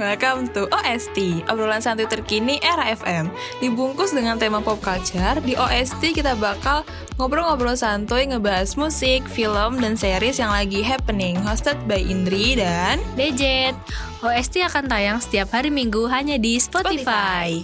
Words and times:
welcome 0.00 0.48
to 0.48 0.64
OST 0.72 1.44
Obrolan 1.52 1.84
santai 1.84 2.08
terkini 2.08 2.56
era 2.64 2.88
FM 2.88 3.28
Dibungkus 3.60 4.16
dengan 4.16 4.40
tema 4.40 4.64
pop 4.64 4.80
culture 4.80 5.36
Di 5.44 5.52
OST 5.60 6.16
kita 6.16 6.40
bakal 6.40 6.88
ngobrol-ngobrol 7.20 7.76
santuy 7.76 8.24
Ngebahas 8.24 8.80
musik, 8.80 9.28
film, 9.28 9.76
dan 9.84 10.00
series 10.00 10.40
yang 10.40 10.56
lagi 10.56 10.80
happening. 10.80 11.36
Hosted 11.44 11.76
by 11.84 12.00
Indri 12.00 12.56
dan 12.56 12.96
Dejet 13.12 13.76
OST 14.24 14.64
akan 14.72 14.88
tayang 14.88 15.20
setiap 15.20 15.52
hari 15.52 15.68
minggu 15.68 16.08
hanya 16.08 16.40
di 16.40 16.56
Spotify, 16.56 17.60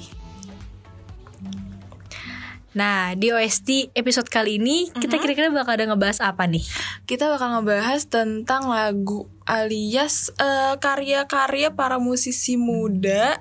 Nah, 2.77 3.16
di 3.16 3.32
OST 3.32 3.96
episode 3.96 4.29
kali 4.29 4.61
ini 4.61 4.93
kita 4.93 5.16
kira-kira 5.16 5.48
bakal 5.48 5.80
ada 5.80 5.89
ngebahas 5.89 6.21
apa 6.21 6.45
nih? 6.45 6.61
Kita 7.09 7.32
bakal 7.32 7.57
ngebahas 7.57 8.05
tentang 8.05 8.68
lagu 8.68 9.32
alias 9.47 10.29
eh, 10.37 10.75
karya-karya 10.77 11.73
para 11.73 11.97
musisi 11.97 12.55
muda 12.55 13.41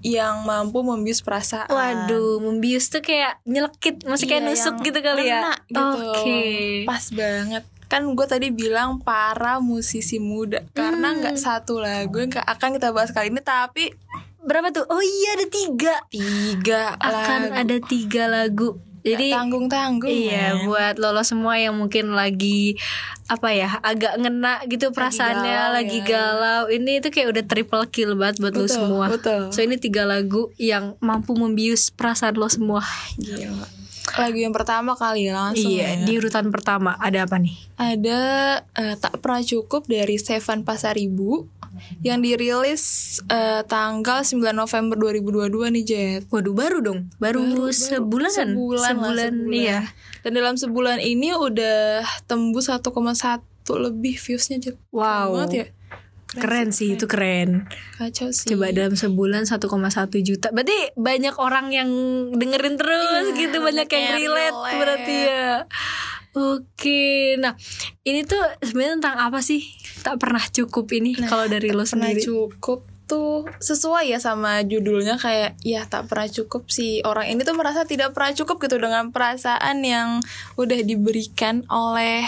yang 0.00 0.44
mampu 0.44 0.80
membius 0.80 1.20
perasaan. 1.20 1.66
Waduh, 1.66 2.38
membius 2.38 2.88
tuh 2.88 3.00
kayak 3.00 3.40
nyelekit, 3.42 4.04
masih 4.04 4.26
kayak 4.26 4.42
Iya, 4.42 4.48
nusuk 4.48 4.74
gitu 4.80 4.98
kali 4.98 5.24
ya. 5.26 5.52
gitu. 5.64 5.80
Oke. 5.80 6.40
Pas 6.84 7.04
banget. 7.10 7.64
Kan 7.86 8.06
gue 8.08 8.22
tadi 8.22 8.48
bilang 8.48 9.00
para 9.00 9.58
musisi 9.58 10.16
muda 10.16 10.62
karena 10.70 11.10
Hmm. 11.10 11.18
nggak 11.20 11.36
satu 11.36 11.80
lagu 11.80 12.16
yang 12.18 12.30
akan 12.30 12.76
kita 12.76 12.88
bahas 12.90 13.10
kali 13.10 13.28
ini 13.28 13.40
tapi 13.40 13.92
Berapa 14.40 14.72
tuh? 14.72 14.88
Oh 14.88 15.04
iya 15.04 15.36
ada 15.36 15.46
tiga. 15.46 15.94
tiga 16.08 16.96
Akan 16.96 17.52
lagu. 17.52 17.60
ada 17.60 17.76
tiga 17.82 18.24
lagu. 18.24 18.80
Jadi 19.00 19.32
tanggung 19.32 19.66
tanggung 19.66 20.12
Iya, 20.12 20.64
buat 20.68 21.00
lolo 21.00 21.24
semua 21.24 21.56
yang 21.56 21.72
mungkin 21.76 22.12
lagi 22.12 22.76
apa 23.30 23.54
ya, 23.54 23.78
agak 23.80 24.18
ngena 24.18 24.60
gitu 24.66 24.90
perasaannya, 24.90 25.56
galau 25.56 25.76
lagi 25.78 25.98
ya. 26.02 26.06
galau. 26.06 26.62
Ini 26.68 27.00
itu 27.00 27.08
kayak 27.08 27.28
udah 27.32 27.44
triple 27.46 27.86
kill 27.88 28.12
banget 28.18 28.42
buat 28.42 28.52
lo 28.52 28.66
Betul, 28.66 28.76
semua. 28.76 29.04
betul. 29.08 29.42
So 29.54 29.62
ini 29.62 29.78
tiga 29.78 30.04
lagu 30.04 30.50
yang 30.60 30.98
mampu 31.00 31.32
membius 31.32 31.88
perasaan 31.88 32.36
lo 32.36 32.50
semua. 32.50 32.82
Gila. 33.16 33.78
lagu 34.18 34.42
yang 34.42 34.50
pertama 34.50 34.98
kali 34.98 35.30
langsung 35.30 35.70
iya, 35.70 35.94
ya. 35.94 36.02
di 36.02 36.18
urutan 36.18 36.50
pertama 36.50 36.98
ada 36.98 37.30
apa 37.30 37.38
nih? 37.38 37.54
ada 37.78 38.18
eh, 38.74 38.98
tak 38.98 39.22
pernah 39.22 39.38
cukup 39.38 39.86
dari 39.86 40.18
Stefan 40.18 40.66
Pasaribu 40.66 41.46
yang 42.04 42.20
dirilis 42.20 42.82
eh, 43.28 43.62
tanggal 43.66 44.24
9 44.24 44.40
November 44.52 44.96
2022 44.96 45.74
nih 45.74 45.84
Jet 45.84 46.22
Waduh, 46.28 46.54
baru 46.54 46.78
dong. 46.82 47.00
Baru, 47.16 47.70
sebulan 47.70 48.30
kan? 48.30 48.48
sebulan, 48.52 48.80
lah, 48.80 48.92
sebulan. 48.94 49.32
iya. 49.54 49.78
Dan 50.20 50.36
dalam 50.36 50.54
sebulan 50.58 50.98
ini 51.00 51.32
udah 51.32 52.04
tembus 52.28 52.68
1,1 52.68 52.86
lebih 53.80 54.14
viewsnya 54.18 54.58
Jet. 54.60 54.76
Wow. 54.90 55.02
Keren 55.02 55.32
banget 55.34 55.52
ya. 55.52 55.66
Keren 56.30 56.70
sih, 56.70 56.94
itu 56.94 57.10
keren. 57.10 57.66
Kacau 57.98 58.30
sih. 58.30 58.54
Coba 58.54 58.70
dalam 58.70 58.94
sebulan 58.94 59.50
1,1 59.50 59.66
juta. 60.22 60.54
Berarti 60.54 60.94
banyak 60.94 61.34
orang 61.42 61.74
yang 61.74 61.90
dengerin 62.30 62.78
terus 62.78 63.34
gitu, 63.34 63.58
banyak 63.58 63.90
yang 63.90 64.04
yang 64.06 64.14
relate, 64.14 64.54
relate. 64.54 64.78
berarti 64.78 65.16
ya. 65.26 65.50
Oke, 66.30 67.34
nah 67.42 67.58
ini 68.06 68.22
tuh 68.22 68.38
sebenarnya 68.62 69.02
tentang 69.02 69.16
apa 69.18 69.42
sih? 69.42 69.66
Tak 70.06 70.22
pernah 70.22 70.44
cukup 70.46 70.86
ini 70.94 71.18
kalau 71.18 71.50
dari 71.50 71.74
lo 71.74 71.82
pernah 71.82 72.14
sendiri. 72.14 72.22
cukup 72.22 72.86
tuh 73.10 73.42
sesuai 73.58 74.14
ya 74.14 74.22
sama 74.22 74.62
judulnya 74.62 75.18
kayak 75.18 75.58
ya 75.66 75.82
tak 75.90 76.06
pernah 76.06 76.30
cukup 76.30 76.70
sih 76.70 77.02
orang 77.02 77.26
ini 77.26 77.42
tuh 77.42 77.58
merasa 77.58 77.82
tidak 77.82 78.14
pernah 78.14 78.30
cukup 78.38 78.62
gitu 78.62 78.78
dengan 78.78 79.10
perasaan 79.10 79.82
yang 79.82 80.22
udah 80.54 80.78
diberikan 80.86 81.66
oleh 81.66 82.22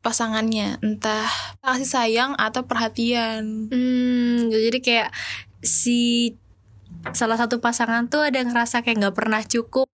pasangannya 0.00 0.80
entah 0.80 1.28
kasih 1.60 1.84
sayang 1.84 2.32
atau 2.40 2.64
perhatian 2.64 3.68
Hmm, 3.68 4.48
jadi 4.48 4.80
kayak 4.80 5.08
si 5.60 6.32
salah 7.12 7.36
satu 7.36 7.60
pasangan 7.60 8.08
tuh 8.08 8.24
ada 8.24 8.40
yang 8.40 8.48
ngerasa 8.56 8.80
kayak 8.80 8.96
nggak 8.96 9.16
pernah 9.16 9.44
cukup 9.44 9.92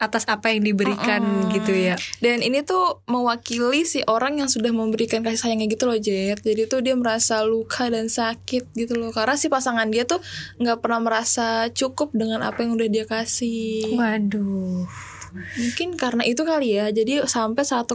atas 0.00 0.24
apa 0.26 0.48
yang 0.48 0.64
diberikan 0.64 1.20
gitu 1.52 1.76
ya. 1.76 1.92
dan 2.24 2.40
ini 2.40 2.64
tuh 2.64 3.04
mewakili 3.04 3.84
si 3.84 4.00
orang 4.08 4.40
yang 4.40 4.48
sudah 4.48 4.72
memberikan 4.72 5.20
kasih 5.20 5.36
sayangnya 5.36 5.68
gitu 5.68 5.84
loh 5.84 6.00
Jet 6.00 6.40
jadi 6.40 6.64
tuh 6.64 6.80
dia 6.80 6.96
merasa 6.96 7.44
luka 7.44 7.84
dan 7.92 8.08
sakit 8.08 8.72
gitu 8.72 8.96
loh 8.96 9.12
karena 9.12 9.36
si 9.36 9.52
pasangan 9.52 9.92
dia 9.92 10.08
tuh 10.08 10.24
nggak 10.56 10.80
pernah 10.80 11.04
merasa 11.04 11.68
cukup 11.68 12.16
dengan 12.16 12.40
apa 12.40 12.64
yang 12.64 12.72
udah 12.74 12.88
dia 12.88 13.04
kasih 13.04 13.92
Waduh. 13.92 14.88
Mungkin 15.30 15.94
karena 15.94 16.26
itu 16.26 16.42
kali 16.42 16.74
ya. 16.74 16.90
Jadi 16.90 17.22
sampai 17.22 17.62
1,1 17.62 17.86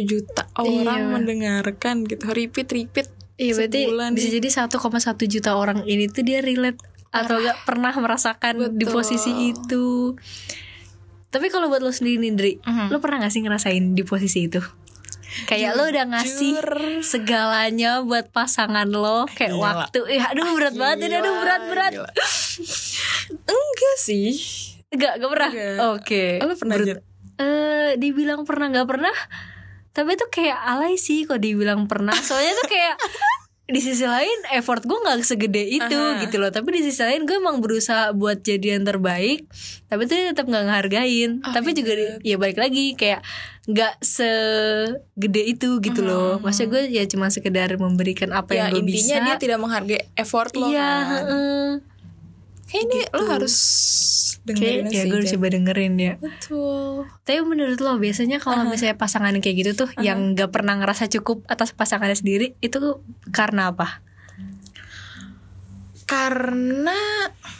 juta 0.00 0.48
orang 0.56 1.00
Iya. 1.04 1.12
mendengarkan 1.12 2.08
gitu. 2.08 2.24
Repeat 2.24 2.68
repeat. 2.72 3.08
Iya 3.36 3.52
berarti 3.54 3.80
sebulan 3.84 4.10
bisa 4.16 4.28
nih. 4.30 4.34
jadi 4.40 4.48
1,1 4.64 5.28
juta 5.28 5.50
orang 5.52 5.84
ini 5.84 6.08
tuh 6.08 6.24
dia 6.24 6.40
relate 6.40 6.80
atau 7.08 7.38
gak 7.38 7.68
pernah 7.68 7.92
merasakan 7.92 8.72
di 8.72 8.88
Betul. 8.88 8.94
posisi 8.96 9.52
itu. 9.52 10.16
Tapi 11.28 11.46
kalau 11.48 11.68
buat 11.68 11.80
lo 11.80 11.90
sendiri 11.90 12.16
Nindri, 12.18 12.56
Mhm. 12.58 12.88
lo 12.88 12.98
pernah 12.98 13.20
gak 13.20 13.32
sih 13.32 13.42
ngerasain 13.42 13.92
di 13.92 14.02
posisi 14.02 14.46
itu? 14.46 14.60
Kayak 15.44 15.76
lo 15.76 15.84
udah 15.84 16.04
ngasih 16.08 16.56
Jujur. 16.56 16.68
segalanya 17.04 18.00
buat 18.00 18.32
pasangan 18.32 18.88
lo 18.88 19.28
kayak 19.28 19.52
Gila. 19.52 19.60
waktu. 19.60 20.00
Eh, 20.08 20.24
aduh 20.24 20.56
berat 20.56 20.72
banget 20.72 20.98
ini, 21.04 21.14
aduh 21.14 21.28
Gila, 21.28 21.42
berat 21.42 21.62
berat. 21.68 21.92
gila. 21.92 22.10
Enggak 23.52 23.96
sih. 23.98 24.30
Enggak, 24.88 25.12
gak 25.20 25.30
pernah. 25.30 25.50
Oke. 25.92 26.24
Lo 26.40 26.56
pernah? 26.56 26.76
Eh, 27.38 27.90
dibilang 27.96 28.42
pernah 28.42 28.66
nggak 28.68 28.88
pernah? 28.88 29.14
Tapi 29.90 30.10
itu 30.14 30.26
kayak 30.28 30.58
alay 30.64 30.96
sih 30.96 31.22
kok 31.22 31.38
dibilang 31.38 31.84
pernah. 31.84 32.16
Soalnya 32.16 32.56
tuh 32.56 32.68
kayak 32.68 32.96
di 33.68 33.78
sisi 33.78 34.00
lain 34.02 34.48
effort 34.50 34.80
gue 34.80 34.96
nggak 34.96 35.20
segede 35.20 35.60
itu 35.60 35.92
Aha. 35.92 36.24
gitu 36.24 36.40
loh. 36.40 36.48
Tapi 36.48 36.72
di 36.72 36.82
sisi 36.82 37.04
lain 37.04 37.28
gue 37.28 37.36
emang 37.36 37.60
berusaha 37.60 38.10
buat 38.10 38.40
jadi 38.40 38.74
yang 38.74 38.88
terbaik. 38.88 39.44
Tapi 39.84 40.02
tuh 40.04 40.16
tetap 40.26 40.48
nggak 40.48 40.64
ngehargain. 40.64 41.44
Oh 41.44 41.52
tapi 41.52 41.72
juga 41.72 41.92
di- 41.92 42.24
ya 42.24 42.36
balik 42.36 42.56
lagi 42.56 42.96
kayak 42.96 43.20
nggak 43.64 44.00
segede 44.00 45.42
itu 45.46 45.78
gitu 45.78 46.00
loh. 46.00 46.40
Maksudnya 46.40 46.68
gue 46.70 46.82
ya 46.90 47.04
cuma 47.04 47.28
sekedar 47.28 47.68
memberikan 47.76 48.32
apa 48.32 48.52
ya 48.52 48.58
yang 48.66 48.80
gue 48.80 48.88
bisa. 48.88 48.96
intinya 49.04 49.18
dia 49.22 49.36
tidak 49.36 49.58
menghargai 49.58 50.00
effort 50.14 50.52
lo 50.54 50.66
Iya. 50.66 50.88
kan. 51.04 51.24
Heeh. 52.68 52.84
Kayaknya 52.84 53.02
lo 53.10 53.24
harus 53.26 53.56
Kayak 54.44 54.56
dengerin 54.60 54.84
ya 54.86 55.02
sih. 55.04 55.08
gue 55.08 55.20
Jet. 55.20 55.32
coba 55.34 55.46
dengerin 55.50 55.94
ya. 55.96 56.12
Betul. 56.16 57.04
Tapi 57.22 57.40
menurut 57.42 57.78
lo 57.78 57.96
biasanya 57.96 58.38
kalau 58.38 58.64
misalnya 58.64 58.96
pasangan 58.96 59.32
kayak 59.38 59.56
gitu 59.58 59.72
tuh 59.74 59.90
yang 59.98 60.32
gak 60.32 60.48
pernah 60.50 60.76
ngerasa 60.76 61.08
cukup 61.10 61.44
atas 61.46 61.72
pasangannya 61.72 62.14
sendiri 62.14 62.56
itu 62.60 62.78
karena 63.28 63.72
apa? 63.72 64.00
Karena 66.04 66.96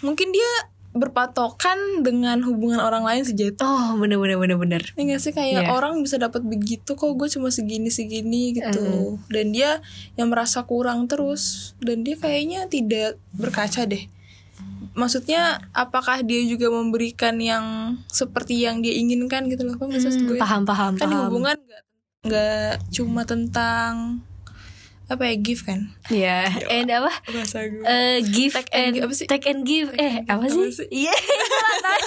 mungkin 0.01 0.33
dia 0.33 0.53
berpatokan 0.89 2.01
dengan 2.01 2.41
hubungan 2.43 2.81
orang 2.81 3.05
lain 3.05 3.23
Jet. 3.29 3.61
Oh 3.61 3.95
bener 3.95 4.17
bener 4.17 4.41
bener 4.41 4.57
bener. 4.57 4.83
Ya 4.93 5.05
gak 5.07 5.21
sih 5.21 5.33
kayak 5.33 5.69
Iya. 5.69 5.71
orang 5.71 6.01
bisa 6.01 6.17
dapat 6.17 6.41
begitu 6.43 6.97
kok 6.97 7.13
gue 7.13 7.29
cuma 7.29 7.53
segini 7.53 7.87
segini 7.89 8.57
gitu 8.57 9.21
dan 9.29 9.53
dia 9.53 9.85
yang 10.17 10.33
merasa 10.33 10.65
kurang 10.65 11.05
terus 11.05 11.77
dan 11.79 12.03
dia 12.03 12.17
kayaknya 12.17 12.67
tidak 12.67 13.21
berkaca 13.31 13.85
deh 13.85 14.09
maksudnya 14.99 15.43
apakah 15.73 16.21
dia 16.21 16.43
juga 16.43 16.69
memberikan 16.69 17.39
yang 17.39 17.65
seperti 18.07 18.59
yang 18.59 18.83
dia 18.83 18.93
inginkan 18.93 19.47
gitu 19.47 19.63
loh 19.63 19.79
maksud 19.79 20.11
gue 20.27 20.37
Paham 20.37 20.63
paham 20.65 20.93
kan 20.93 21.07
di 21.07 21.15
paham. 21.15 21.25
hubungan 21.25 21.57
nggak 21.57 21.83
nggak 22.21 22.73
cuma 22.91 23.23
tentang 23.23 24.19
apa 25.09 25.25
ya 25.25 25.39
give 25.39 25.63
kan 25.63 25.89
Iya. 26.09 26.53
And 26.75 26.91
apa? 26.91 27.09
bahasa 27.25 27.65
gue 27.65 27.81
Eh, 27.81 28.21
give 28.27 28.53
Take 28.53 28.69
and 28.71 28.83
and, 28.83 28.93
give, 28.93 29.05
apa 29.05 29.15
sih? 29.15 29.27
take 29.27 29.47
and 29.47 29.63
give 29.63 29.89
eh 29.95 30.21
apa 30.23 30.45
Apa 30.45 30.53
sih? 30.53 30.69
sih? 30.75 30.89
Iya 30.91 31.15
Tay. 31.87 32.01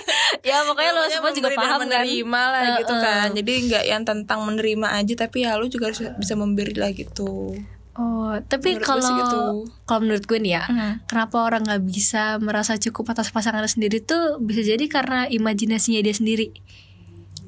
ya 0.43 0.61
pokoknya 0.63 0.91
lo 0.91 1.01
semua 1.07 1.31
juga 1.31 1.49
paham 1.51 1.79
kan 1.79 1.79
menerima 1.81 2.41
lah 2.45 2.61
Eh, 2.61 2.71
gitu 2.77 2.93
kan 2.93 3.27
jadi 3.31 3.51
nggak 3.63 3.83
yang 3.87 4.03
tentang 4.03 4.39
menerima 4.43 4.87
aja 4.93 5.13
tapi 5.17 5.37
ya 5.41 5.55
lu 5.55 5.65
juga 5.65 5.89
harus 5.89 6.03
bisa 6.13 6.35
memberi 6.35 6.75
lah 6.75 6.91
gitu 6.91 7.57
Oh 8.01 8.33
tapi 8.41 8.73
Menurut 8.73 8.87
kalau 8.87 9.11
gitu. 9.13 9.39
kalau 9.85 9.99
menurut 10.01 10.25
gue 10.25 10.39
nih 10.39 10.53
ya 10.55 10.63
Mhm. 10.65 10.91
kenapa 11.05 11.37
orang 11.39 11.61
nggak 11.61 11.83
bisa 11.83 12.23
merasa 12.39 12.73
cukup 12.75 13.13
atas 13.13 13.29
pasangannya 13.29 13.67
sendiri 13.67 14.01
tuh 14.01 14.41
bisa 14.41 14.65
jadi 14.65 14.81
karena 14.87 15.29
imajinasinya 15.29 16.01
dia 16.01 16.11
sendiri. 16.11 16.49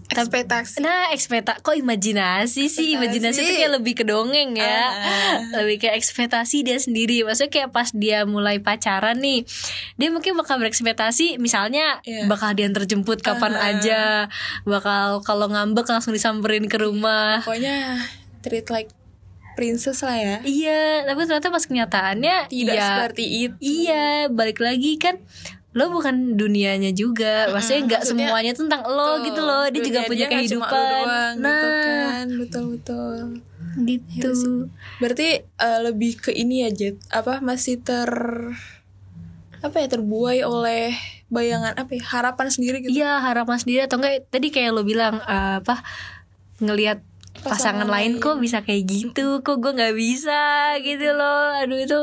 ekspektasi 0.05 0.77
Nah, 0.77 1.09
ekspekta 1.09 1.57
kok 1.57 1.73
imajinasi 1.73 2.69
sih? 2.69 2.93
Imajinasi 2.93 3.39
itu 3.39 3.53
kayak 3.55 3.81
lebih 3.81 3.93
ke 3.95 4.05
dongeng 4.05 4.53
ya. 4.53 4.77
Ah. 4.93 5.35
Lebih 5.57 5.81
kayak 5.81 5.97
ekspektasi 5.97 6.61
dia 6.61 6.77
sendiri. 6.77 7.25
Maksudnya 7.25 7.49
kayak 7.49 7.69
pas 7.71 7.89
dia 7.89 8.21
mulai 8.23 8.61
pacaran 8.61 9.17
nih, 9.17 9.41
dia 9.95 10.13
mungkin 10.13 10.37
bakal 10.37 10.61
berekspektasi 10.61 11.39
misalnya 11.39 11.97
Iya. 12.03 12.29
bakal 12.29 12.53
dia 12.53 12.69
terjemput 12.69 13.25
kapan 13.25 13.57
aja, 13.57 14.29
bakal 14.63 15.23
kalau 15.23 15.49
ngambek 15.49 15.87
langsung 15.87 16.13
disamperin 16.13 16.69
ke 16.69 16.77
rumah. 16.77 17.41
pokoknya 17.41 18.05
treat 18.39 18.69
like 18.69 18.91
princess 19.53 20.01
lah 20.05 20.17
ya. 20.17 20.37
Iya, 20.43 21.07
tapi 21.07 21.19
ternyata 21.25 21.49
pas 21.53 21.65
kenyataannya 21.65 22.37
tidak 22.49 22.75
ya, 22.75 22.87
seperti 22.87 23.25
itu. 23.49 23.55
Iya, 23.61 24.27
balik 24.33 24.59
lagi 24.59 24.97
kan 24.99 25.17
lo 25.73 25.89
bukan 25.89 26.37
dunianya 26.37 26.93
juga, 26.93 27.49
maksudnya 27.49 27.81
nggak 27.89 28.03
semuanya 28.05 28.53
tuh 28.53 28.69
tentang 28.69 28.85
lo 28.85 29.17
Tuh, 29.17 29.25
gitu 29.25 29.41
loh, 29.41 29.65
dia 29.73 29.81
juga 29.81 29.99
punya 30.05 30.29
dia 30.29 30.37
kehidupan. 30.37 30.69
doang, 30.69 31.33
nah, 31.41 31.49
gitu 31.49 31.67
kan. 31.81 32.25
Betul 32.37 32.63
betul. 32.77 33.17
Gitu. 33.73 34.69
Berarti 35.01 35.29
eh, 35.41 35.79
lebih 35.81 36.21
ke 36.21 36.29
ini 36.29 36.61
ya 36.61 36.69
Jet 36.69 37.01
Apa 37.09 37.41
masih 37.41 37.81
ter 37.81 38.05
Apa 39.65 39.81
ya 39.81 39.87
terbuai 39.89 40.45
oleh 40.45 40.93
bayangan 41.33 41.73
apa 41.73 41.97
ya 41.97 42.05
harapan 42.05 42.53
sendiri 42.53 42.85
gitu. 42.85 42.93
Iya 42.93 43.17
harapan 43.25 43.57
sendiri. 43.57 43.89
Atau 43.89 43.97
enggak 43.97 44.29
tadi 44.29 44.53
kayak 44.53 44.77
lo 44.77 44.85
bilang 44.85 45.17
eh, 45.25 45.57
apa 45.57 45.81
ngelihat 46.61 47.01
pasangan, 47.33 47.49
Pasangan 47.85 47.87
lain 47.89 48.11
kok 48.17 48.37
bisa 48.37 48.61
kayak 48.61 48.83
gitu? 48.85 49.41
Kok 49.41 49.57
gue 49.57 49.71
nggak 49.73 49.95
bisa 49.95 50.41
gitu 50.79 51.07
loh? 51.11 51.57
Aduh 51.57 51.79
itu 51.79 51.99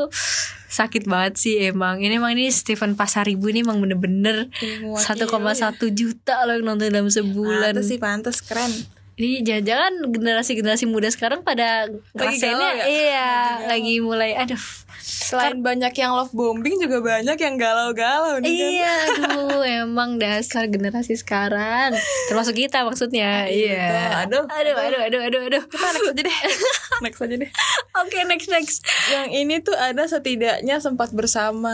sakit 0.67 1.03
banget 1.05 1.33
sih 1.35 1.55
emang. 1.67 1.99
Ini 1.99 2.19
emang 2.19 2.31
ini 2.31 2.47
Steven 2.47 2.95
Pasaribu 2.95 3.51
ini 3.51 3.59
emang 3.59 3.79
bener-bener 3.79 4.47
Ilmu 4.55 4.95
1,1 4.95 5.27
wakil, 5.27 5.89
juta 5.91 6.47
loh 6.47 6.55
yang 6.55 6.65
nonton 6.65 6.91
dalam 6.91 7.11
sebulan. 7.11 7.75
Pantes 7.75 7.87
sih 7.87 7.99
pantes 7.99 8.39
keren. 8.39 8.71
Ini 9.19 9.43
jangan-jangan 9.43 9.93
generasi-generasi 10.07 10.87
muda 10.87 11.11
sekarang 11.11 11.43
pada 11.43 11.85
ngerasainnya 12.15 12.69
ya? 12.73 12.85
iya 12.87 12.87
Lagi 12.87 13.59
galau. 13.59 13.69
lagi 13.69 13.93
mulai 13.99 14.31
aduh. 14.33 14.63
Selain 15.01 15.59
banyak 15.59 15.93
yang 15.93 16.11
love 16.11 16.31
bombing 16.31 16.79
juga 16.79 16.99
banyak 16.99 17.35
yang 17.35 17.55
galau-galau 17.59 18.39
nih 18.39 18.47
kan. 18.47 18.69
Iya, 18.71 18.93
aduh, 19.11 19.50
emang 19.81 20.15
dasar 20.15 20.65
generasi 20.65 21.13
sekarang, 21.13 21.91
termasuk 22.27 22.55
kita 22.55 22.81
maksudnya. 22.81 23.45
Iya. 23.45 24.21
aduh, 24.21 24.45
aduh, 24.45 24.75
aduh, 24.77 25.01
aduh, 25.01 25.21
aduh, 25.23 25.41
aduh. 25.47 25.63
Kita 25.65 25.87
next 25.89 26.07
aja 26.07 26.21
deh 26.21 26.37
Next 27.03 27.19
aja 27.19 27.35
deh 27.35 27.51
Oke, 27.97 28.17
next, 28.23 28.47
next. 28.47 28.77
Yang 29.07 29.27
ini 29.35 29.55
tuh 29.59 29.73
ada 29.73 30.05
setidaknya 30.05 30.77
sempat 30.77 31.09
bersama 31.11 31.73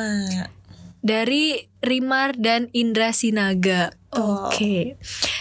Dari 0.98 1.62
Rimar 1.80 2.36
dan 2.36 2.68
Indra 2.72 3.12
Sinaga. 3.12 3.94
Oh. 4.10 4.48
Oke. 4.48 4.98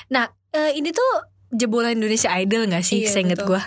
Nah, 0.09 0.27
eh, 0.51 0.75
ini 0.75 0.91
tuh 0.91 1.11
jebolan 1.49 1.97
Indonesia 1.97 2.31
Idol 2.35 2.67
gak 2.67 2.83
sih? 2.83 3.03
Iya, 3.03 3.11
Seinget 3.11 3.41
gue. 3.41 3.63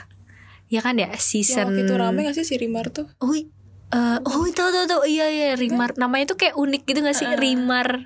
Ya 0.70 0.80
kan 0.80 0.96
ya, 0.96 1.10
season. 1.18 1.66
waktu 1.66 1.82
itu 1.84 1.94
rame 1.94 2.24
gak 2.24 2.36
sih 2.36 2.46
si 2.46 2.56
Rimar 2.56 2.94
tuh 2.94 3.10
Oh, 3.18 3.34
i- 3.34 3.50
eh, 3.90 4.18
oh 4.22 4.46
tahu 4.48 4.70
tahu 4.86 5.02
iya 5.04 5.26
iya 5.28 5.50
Rimar 5.56 5.98
namanya 5.98 6.30
tuh 6.30 6.38
kayak 6.38 6.54
unik 6.54 6.86
gitu 6.86 7.02
gak 7.02 7.18
sih 7.18 7.26
Rimar 7.26 8.06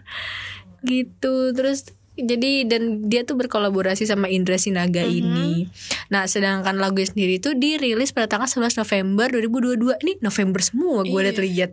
gitu 0.83 1.51
terus 1.51 1.89
jadi 2.13 2.69
dan 2.69 3.09
dia 3.09 3.25
tuh 3.25 3.33
berkolaborasi 3.33 4.05
sama 4.05 4.29
Indra 4.29 4.61
Sinaga 4.61 5.01
ini. 5.01 5.65
Nah, 6.13 6.29
sedangkan 6.29 6.77
lagu 6.77 7.01
sendiri 7.01 7.41
tuh 7.41 7.57
dirilis 7.57 8.13
pada 8.13 8.29
tanggal 8.29 8.45
11 8.45 8.77
November 8.77 9.33
2022. 9.33 9.97
Ini 9.97 10.13
November 10.21 10.61
semua 10.61 11.01
gue 11.01 11.09
Iya. 11.09 11.33
liat-liat. 11.33 11.71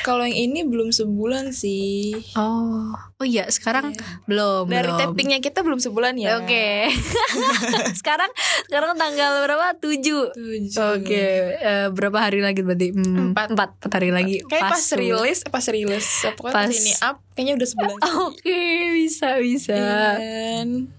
Kalau 0.00 0.24
yang 0.24 0.32
ini 0.48 0.64
belum 0.64 0.96
sebulan 0.96 1.52
sih 1.52 2.16
Oh, 2.40 2.96
oh 3.22 3.26
iya 3.26 3.46
sekarang 3.46 3.94
belum. 4.26 4.66
Dari 4.66 4.90
belum. 4.90 4.98
tappingnya 4.98 5.38
kita 5.38 5.62
belum 5.62 5.78
sebulan 5.78 6.18
ya 6.18 6.42
Oke. 6.42 6.90
sekarang 8.02 8.26
sekarang 8.66 8.98
tanggal 8.98 9.46
berapa? 9.46 9.78
7. 9.78 10.34
Tujuh. 10.34 10.82
Oke, 10.98 11.26
eh, 11.54 11.86
berapa 11.94 12.18
hari 12.18 12.42
lagi 12.42 12.66
berarti? 12.66 12.90
Hmm, 12.90 13.30
Empat. 13.30 13.54
empat, 13.54 13.70
empat 13.78 13.92
hari 13.94 14.10
lagi. 14.10 14.42
Kayak 14.50 14.74
pas, 14.74 14.82
tuh. 14.82 14.98
rilis, 14.98 15.38
pas 15.46 15.64
rilis, 15.70 16.06
pokoknya 16.34 16.54
pas, 16.54 16.66
Pas- 16.66 16.74
ini 16.74 16.92
up, 16.98 17.16
kayaknya 17.38 17.54
udah 17.62 17.68
sebulan. 17.70 17.96
Oke, 18.26 18.62
bisa 18.98 19.38
bisa. 19.38 19.78
Dan 20.18 20.90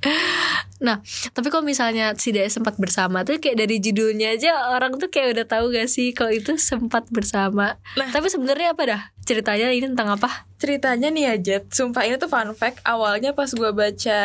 Nah, 0.83 0.99
tapi 1.31 1.47
kalau 1.47 1.63
misalnya 1.63 2.11
tidak 2.13 2.51
sempat 2.51 2.75
bersama 2.75 3.23
tuh 3.23 3.39
kayak 3.39 3.63
dari 3.63 3.79
judulnya 3.79 4.35
aja 4.35 4.75
orang 4.75 4.99
tuh 4.99 5.07
kayak 5.07 5.39
udah 5.39 5.45
tahu 5.47 5.71
gak 5.71 5.87
sih 5.87 6.11
kalau 6.11 6.35
itu 6.35 6.59
sempat 6.59 7.07
bersama. 7.09 7.79
Nah. 7.95 8.11
Tapi 8.11 8.27
sebenarnya 8.27 8.75
apa 8.75 8.83
dah? 8.83 9.01
Ceritanya 9.23 9.71
ini 9.71 9.87
tentang 9.87 10.19
apa? 10.19 10.45
ceritanya 10.63 11.11
nih 11.11 11.23
ya 11.27 11.35
Jet, 11.35 11.63
sumpah 11.75 12.07
ini 12.07 12.15
tuh 12.15 12.31
fun 12.31 12.55
fact. 12.55 12.79
Awalnya 12.87 13.35
pas 13.35 13.51
gue 13.51 13.71
baca 13.75 14.21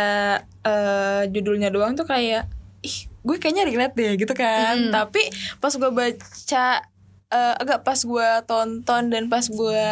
eh, 0.47 1.23
judulnya 1.35 1.75
doang 1.75 1.99
tuh 1.99 2.07
kayak, 2.07 2.47
ih 2.87 3.11
gue 3.11 3.37
kayaknya 3.43 3.67
relate 3.67 3.95
deh 3.99 4.15
gitu 4.15 4.35
kan. 4.39 4.95
Tapi 4.95 5.19
pas 5.59 5.75
gue 5.75 5.91
baca, 5.91 6.67
eh, 7.35 7.55
agak 7.59 7.83
pas 7.83 7.99
gue 7.99 8.29
tonton 8.47 9.03
dan 9.11 9.27
pas 9.27 9.43
gue 9.43 9.87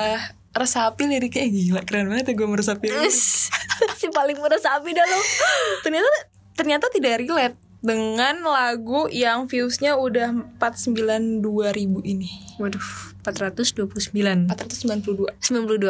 resapi 0.54 1.04
liriknya 1.10 1.44
eh, 1.44 1.52
gila 1.52 1.82
keren 1.84 2.08
banget 2.08 2.32
ya 2.32 2.34
gue 2.38 2.48
meresapi 2.48 2.86
lirik. 2.94 3.10
si 4.00 4.06
paling 4.14 4.38
meresapi 4.38 4.94
dah 4.94 5.02
lo. 5.04 5.20
ternyata 5.82 6.06
ternyata 6.56 6.88
tidak 6.88 7.20
relate 7.20 7.54
dengan 7.78 8.42
lagu 8.42 9.06
yang 9.06 9.46
viewsnya 9.46 9.94
udah 9.94 10.32
492 10.58 11.44
ribu 11.70 12.00
ini 12.02 12.26
Waduh, 12.56 12.82
429. 13.22 13.86
492 14.48 15.28
92 15.36 15.36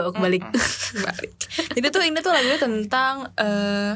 aku 0.05 0.19
balik. 0.19 0.43
balik 0.99 1.33
jadi 1.79 1.87
tuh 1.89 2.03
ini 2.03 2.19
tuh 2.19 2.31
lagunya 2.31 2.59
tentang 2.59 3.31
eh 3.35 3.95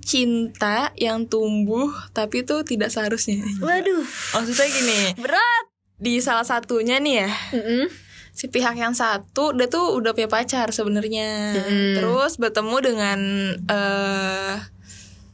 cinta 0.00 0.94
yang 0.94 1.26
tumbuh 1.26 1.90
tapi 2.12 2.42
tuh 2.42 2.62
tidak 2.62 2.88
seharusnya 2.88 3.42
Waduh, 3.58 4.04
maksudnya 4.32 4.66
gini 4.68 4.98
berat. 5.16 5.64
di 5.96 6.20
salah 6.20 6.44
satunya 6.44 6.98
nih 6.98 7.24
ya 7.24 7.30
Mm-mm. 7.52 7.88
si 8.30 8.46
pihak 8.46 8.76
yang 8.76 8.92
satu 8.92 9.50
dia 9.50 9.66
tuh 9.66 9.96
udah 9.96 10.12
punya 10.12 10.28
pacar 10.28 10.70
sebenarnya 10.70 11.56
Mm-mm. 11.56 11.94
terus 11.96 12.36
bertemu 12.36 12.76
dengan 12.80 13.18
eh 13.66 14.54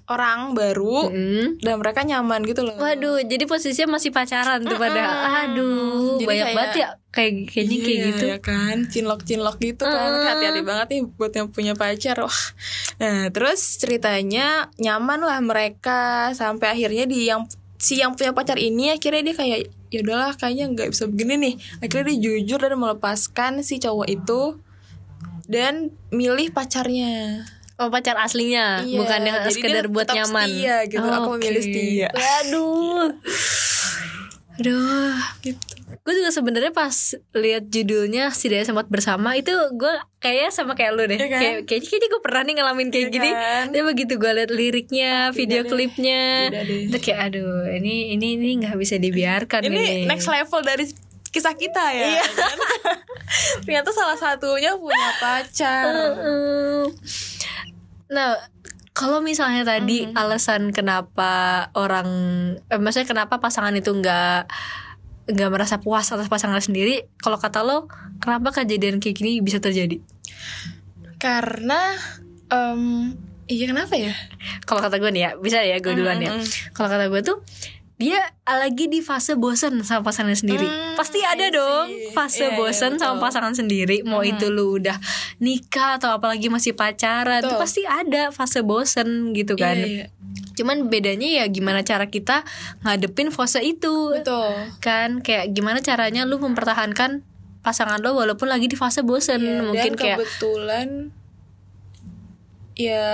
orang 0.04 0.52
baru 0.52 1.08
Mm. 1.08 1.62
dan 1.62 1.78
mereka 1.78 2.02
nyaman 2.02 2.42
gitu 2.42 2.62
loh. 2.62 2.74
Waduh, 2.74 3.22
jadi 3.22 3.44
posisinya 3.44 3.96
masih 3.96 4.10
pacaran 4.10 4.58
tuh 4.60 4.74
pada. 4.74 5.02
Aduh, 5.46 6.18
Jadi 6.18 6.26
banyak 6.26 6.42
kayak- 6.44 6.56
banget 6.56 6.74
ya 6.74 6.88
kayak 7.08 7.32
kayaknya 7.46 7.76
kayak 7.78 7.92
Iya, 7.94 8.06
gitu. 8.08 8.24
ya 8.26 8.38
kan? 8.38 8.76
Cinlok 8.88 9.20
cinlok 9.22 9.56
gitu 9.58 9.84
kan. 9.84 10.10
Hati-hati 10.26 10.60
banget 10.62 10.86
nih 10.90 11.02
buat 11.06 11.30
yang 11.30 11.48
punya 11.48 11.72
pacar. 11.72 12.18
Wah. 12.18 12.42
Nah 12.98 13.28
terus 13.28 13.60
ceritanya 13.76 14.46
nyaman 14.76 15.20
lah 15.20 15.38
mereka. 15.38 16.32
Sampai 16.32 16.72
akhirnya 16.72 17.04
di 17.04 17.28
yang 17.28 17.46
si 17.76 17.98
yang 17.98 18.14
punya 18.14 18.30
pacar 18.30 18.56
ini 18.56 18.90
akhirnya 18.90 19.22
dia 19.22 19.36
kayak 19.36 19.60
ya 19.88 20.00
udahlah 20.00 20.32
kayaknya 20.34 20.72
nggak 20.72 20.88
bisa 20.90 21.04
begini 21.06 21.34
nih. 21.36 21.54
Akhirnya 21.78 22.04
dia 22.08 22.18
jujur 22.18 22.58
dan 22.58 22.74
melepaskan 22.74 23.60
si 23.60 23.76
cowok 23.76 24.08
itu 24.08 24.56
dan 25.44 25.90
milih 26.08 26.50
pacarnya 26.50 27.44
Oh 27.82 27.88
pacar 27.88 28.14
aslinya, 28.16 28.80
Iya, 28.80 28.94
bukan 28.96 29.20
yang 29.20 29.36
jadi 29.40 29.50
sekedar 29.52 29.84
dia 29.84 29.90
buat 29.90 30.06
nyaman. 30.08 30.48
gitu. 30.86 31.02
Aku 31.02 31.28
memilih 31.34 31.58
setia. 31.60 32.08
Waduh, 32.12 33.10
aduh. 34.54 35.16
gitu 35.40 35.58
Gue 36.02 36.14
juga 36.16 36.30
sebenarnya 36.30 36.70
pas 36.70 36.90
lihat 37.32 37.66
judulnya 37.68 38.30
si 38.30 38.46
Daya 38.46 38.62
sempat 38.64 38.86
bersama 38.86 39.34
itu 39.34 39.54
gue 39.72 39.92
kayaknya 40.18 40.50
sama 40.50 40.74
kayak 40.74 40.92
lu 40.92 41.04
deh. 41.04 41.14
Iya 41.14 41.28
kan? 41.28 41.38
Kayak 41.38 41.58
kayaknya, 41.62 41.86
kayaknya 41.86 42.08
gue 42.08 42.20
pernah 42.20 42.40
nih 42.42 42.54
ngalamin 42.56 42.88
kayak 42.88 43.02
Iya 43.02 43.12
gini. 43.12 43.30
kan? 43.30 43.64
Tapi 43.68 43.82
begitu 43.84 44.12
gue 44.16 44.30
liat 44.32 44.50
liriknya, 44.50 45.12
video 45.30 45.60
deh. 45.60 45.68
klipnya, 45.68 46.22
itu 46.66 46.98
kayak 46.98 47.18
aduh 47.24 47.70
ini 47.72 47.94
ini 48.12 48.26
ini 48.34 48.48
nggak 48.60 48.74
bisa 48.76 48.98
dibiarkan 48.98 49.62
ini 49.64 50.02
next 50.04 50.26
level 50.26 50.58
dari 50.60 50.90
kisah 51.28 51.54
kita 51.54 51.84
ya 51.88 52.02
Iya. 52.12 52.24
kan? 52.26 52.56
ternyata 53.62 53.88
salah 53.90 54.18
satunya 54.18 54.74
punya 54.74 55.10
pacar 55.16 55.86
Heeh. 55.86 56.82
Nah, 58.12 58.36
kalau 58.92 59.24
misalnya 59.24 59.64
tadi 59.64 60.04
Mm-hmm. 60.04 60.20
alasan 60.20 60.62
kenapa 60.70 61.66
orang, 61.72 62.08
eh, 62.68 62.76
maksudnya 62.76 63.08
kenapa 63.08 63.40
pasangan 63.40 63.72
itu 63.72 63.88
nggak 63.88 64.52
nggak 65.32 65.50
merasa 65.50 65.80
puas 65.80 66.12
atas 66.12 66.28
pasangan 66.28 66.60
sendiri, 66.60 67.08
kalau 67.16 67.40
kata 67.40 67.64
lo, 67.64 67.88
kenapa 68.20 68.52
kejadian 68.52 69.00
kayak 69.00 69.16
gini 69.16 69.40
bisa 69.40 69.58
terjadi? 69.58 69.98
karena 71.16 71.94
em 72.50 73.14
iya 73.46 73.70
kenapa 73.70 73.94
ya 73.94 74.10
Kalau 74.66 74.82
kata 74.82 74.98
gue 74.98 75.06
nih 75.08 75.22
ya, 75.22 75.30
bisa 75.38 75.62
ya 75.62 75.78
gue 75.78 75.94
duluan 75.94 76.18
ya. 76.18 76.34
Mm-mm. 76.34 76.42
Kalau 76.74 76.90
kata 76.90 77.06
gue 77.06 77.22
tuh 77.22 77.38
dia 78.02 78.18
lagi 78.42 78.90
di 78.90 78.98
fase 78.98 79.32
bosan 79.32 79.78
sama 79.80 80.02
pasangan 80.02 80.34
sendiri. 80.34 80.66
Hmm, 80.66 80.98
Pasti 80.98 81.22
ada 81.22 81.46
dong 81.48 81.86
fase 82.10 82.42
Iya, 82.42 82.50
iya, 82.50 82.58
bosan 82.58 82.92
sama 82.98 83.16
betul. 83.16 83.24
pasangan 83.30 83.54
sendiri. 83.54 84.02
Mau 84.02 84.20
itu 84.20 84.50
lu 84.50 84.76
udah 84.76 84.98
nikah 85.38 85.96
atau 85.96 86.10
apalagi 86.12 86.50
masih 86.50 86.74
pacaran, 86.74 87.40
Betul. 87.40 87.56
pasti 87.56 87.82
ada 87.86 88.34
fase 88.34 88.60
bosan 88.60 89.30
gitu 89.32 89.54
kan. 89.54 89.78
Iya, 89.78 89.86
iya. 89.86 90.06
Cuman 90.52 90.90
bedanya 90.90 91.42
ya 91.42 91.44
gimana 91.46 91.80
cara 91.80 92.10
kita 92.10 92.42
ngadepin 92.82 93.30
fase 93.30 93.62
itu. 93.62 94.12
betul 94.12 94.52
Kan 94.82 95.22
kayak 95.22 95.54
gimana 95.54 95.78
caranya 95.78 96.26
lu 96.26 96.36
mempertahankan 96.36 97.22
pasangan 97.62 98.02
lo 98.02 98.18
walaupun 98.18 98.50
lagi 98.50 98.66
di 98.66 98.74
fase 98.74 99.06
bosen 99.06 99.38
Iya, 99.38 99.62
mungkin 99.62 99.94
dan 99.94 100.00
kayak 100.02 100.18
kebetulan 100.18 100.88
ya 102.72 103.04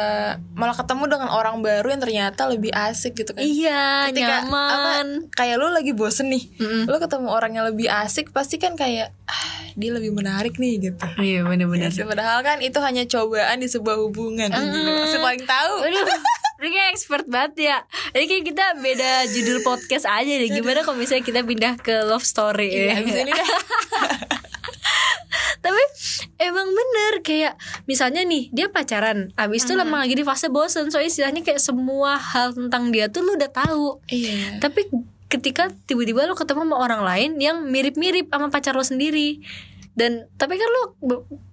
malah 0.54 0.76
ketemu 0.76 1.10
dengan 1.10 1.28
orang 1.34 1.58
baru 1.58 1.90
yang 1.90 2.02
ternyata 2.02 2.46
lebih 2.46 2.70
asik 2.70 3.18
gitu 3.18 3.34
kan. 3.34 3.42
Iya 3.42 4.10
Ketika, 4.10 4.46
nyaman. 4.46 4.70
apa, 4.70 4.92
kayak 5.34 5.54
lu 5.58 5.68
lagi 5.74 5.92
bosen 5.92 6.30
nih 6.30 6.44
Mm-mm. 6.62 6.86
lu 6.86 6.96
ketemu 6.96 7.26
orang 7.26 7.52
yang 7.58 7.66
lebih 7.66 7.90
asik 7.90 8.30
pasti 8.30 8.62
kan 8.62 8.78
kayak 8.78 9.10
ah, 9.26 9.48
dia 9.74 9.90
lebih 9.90 10.14
menarik 10.14 10.58
nih 10.58 10.90
gitu. 10.90 11.04
Iya 11.18 11.42
bener-bener. 11.42 11.90
Ya, 11.90 12.06
padahal 12.06 12.42
kan 12.46 12.58
itu 12.62 12.78
hanya 12.78 13.02
cobaan 13.06 13.58
di 13.58 13.68
sebuah 13.70 13.98
hubungan. 13.98 14.50
Gila, 14.50 14.90
masih 15.06 15.18
paling 15.18 15.44
tahu. 15.46 15.74
Ini 16.58 16.74
kayak 16.74 16.90
expert 16.90 17.26
banget 17.30 17.70
ya. 17.70 17.76
Ini 18.18 18.24
kayak 18.26 18.44
kita 18.50 18.64
beda 18.82 19.10
judul 19.30 19.62
podcast 19.62 20.10
aja 20.10 20.26
deh. 20.26 20.50
Gimana 20.50 20.82
kalau 20.82 20.98
misalnya 20.98 21.22
kita 21.22 21.46
pindah 21.46 21.78
ke 21.78 22.02
love 22.02 22.26
story? 22.26 22.66
Iya, 22.74 22.82
ya 22.82 22.94
abis 22.98 23.14
ini 23.14 23.30
dah 23.30 23.48
Tapi 25.58 25.82
emang 26.38 26.70
bener 26.70 27.20
Kayak 27.26 27.58
misalnya 27.84 28.22
nih 28.22 28.48
Dia 28.54 28.70
pacaran 28.70 29.34
Abis 29.34 29.66
itu 29.66 29.74
lama 29.74 30.06
lagi 30.06 30.14
di 30.14 30.22
fase 30.22 30.46
bosen 30.48 30.88
Soalnya 30.88 31.10
istilahnya 31.10 31.42
kayak 31.42 31.60
semua 31.62 32.16
hal 32.18 32.54
tentang 32.54 32.90
dia 32.94 33.10
tuh 33.10 33.26
lu 33.26 33.34
udah 33.34 33.50
tahu. 33.50 33.98
Iya. 34.08 34.62
Tapi 34.62 34.86
ketika 35.28 35.68
tiba-tiba 35.84 36.24
lo 36.24 36.32
ketemu 36.32 36.64
sama 36.64 36.76
orang 36.80 37.02
lain 37.04 37.30
yang 37.36 37.68
mirip-mirip 37.68 38.32
sama 38.32 38.48
pacar 38.48 38.72
lo 38.72 38.80
sendiri 38.80 39.44
dan 39.98 40.12
tapi 40.34 40.54
kan 40.54 40.68
lo 40.70 40.82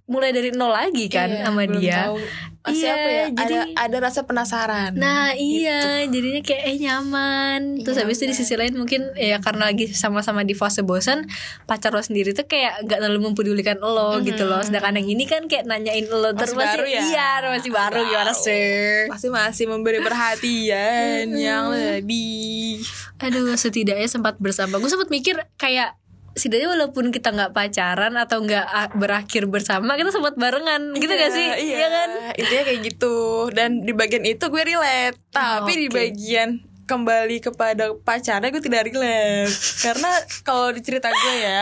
mulai 0.05 0.29
dari 0.29 0.53
nol 0.53 0.69
lagi 0.69 1.09
kan 1.09 1.25
Iya, 1.27 1.43
sama 1.43 1.65
dia 1.65 2.05
tahu. 2.05 2.21
Masih 2.61 2.77
Iya, 2.79 2.93
apa 2.93 3.09
ya? 3.11 3.25
jadi- 3.31 3.57
ada 3.57 3.57
ada 3.79 3.97
rasa 3.99 4.21
penasaran. 4.21 4.91
Nah 4.95 5.33
iya 5.33 6.05
Gitu. 6.05 6.13
jadinya 6.13 6.41
kayak 6.43 6.63
eh 6.63 6.77
nyaman 6.79 7.61
Terus 7.81 7.97
habis 7.99 8.17
itu 8.17 8.25
di 8.27 8.35
sisi 8.35 8.53
lain 8.53 8.73
mungkin 8.75 9.13
ya 9.15 9.37
karena 9.39 9.65
lagi 9.65 9.89
sama-sama 9.91 10.41
di 10.41 10.53
fase 10.53 10.81
bosan 10.81 11.25
Pacar 11.63 11.89
lo 11.89 12.01
sendiri 12.01 12.33
tuh 12.33 12.45
kayak 12.45 12.85
gak 12.85 12.99
terlalu 12.99 13.21
mempedulikan 13.27 13.77
lo 13.77 14.17
gitu 14.19 14.45
loh 14.45 14.61
Sedangkan 14.61 14.93
yang 14.95 15.09
ini 15.11 15.25
kan 15.25 15.45
kayak 15.45 15.65
nanyain 15.65 16.05
lo 16.05 16.29
terus 16.31 16.53
Masih 16.53 16.61
baru 16.73 16.85
ya? 16.87 17.01
Iya 17.03 17.29
masih 17.47 17.71
baru 17.71 17.99
gimana 18.03 18.29
Wow. 18.31 18.43
sih 18.43 18.69
Pasti 19.07 19.27
masih 19.27 19.65
memberi 19.67 19.99
perhatian 19.99 21.25
yang 21.35 21.69
lebih. 21.69 22.81
Aduh 23.19 23.53
setidaknya 23.55 24.05
sempat 24.07 24.37
bersama 24.37 24.77
Gue 24.77 24.87
sempat 24.87 25.09
mikir 25.09 25.37
kayak 25.55 25.97
setidaknya 26.35 26.67
walaupun 26.67 27.15
kita 27.15 27.31
nggak 27.31 27.55
pacaran 27.55 28.13
atau 28.19 28.43
nggak 28.43 28.67
ah, 28.67 28.91
berakhir 28.91 29.47
bersama 29.47 29.95
kita 29.95 30.11
sempat 30.11 30.35
barengan 30.35 30.91
gitu 30.99 31.07
gak 31.15 31.31
sih 31.31 31.47
Iya, 31.55 31.87
kan 31.87 32.09
Intinya 32.35 32.63
kayak 32.67 32.79
gitu. 32.83 33.15
Dan 33.55 33.87
di 33.87 33.95
bagian 33.95 34.27
itu 34.27 34.43
gue 34.51 34.63
relate. 34.67 35.15
Tapi 35.31 35.71
di 35.79 35.87
oke. 35.87 35.95
bagian 35.95 36.59
kembali 36.85 37.37
kepada 37.41 37.95
pacarnya 38.03 38.51
gue 38.51 38.63
tidak 38.63 38.91
relate. 38.91 39.55
Karena 39.85 40.11
kalau 40.43 40.75
di 40.75 40.83
cerita 40.83 41.07
gue 41.09 41.35
ya, 41.39 41.59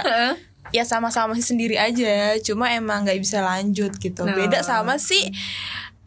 ya 0.73 0.83
sama-sama 0.83 1.37
sih 1.37 1.45
sendiri 1.45 1.77
aja. 1.77 2.35
Cuma 2.41 2.73
emang 2.73 3.05
nggak 3.05 3.21
bisa 3.21 3.45
lanjut 3.45 3.93
gitu. 4.01 4.25
Nah. 4.25 4.33
Beda 4.33 4.65
sama 4.65 4.97
si 4.97 5.21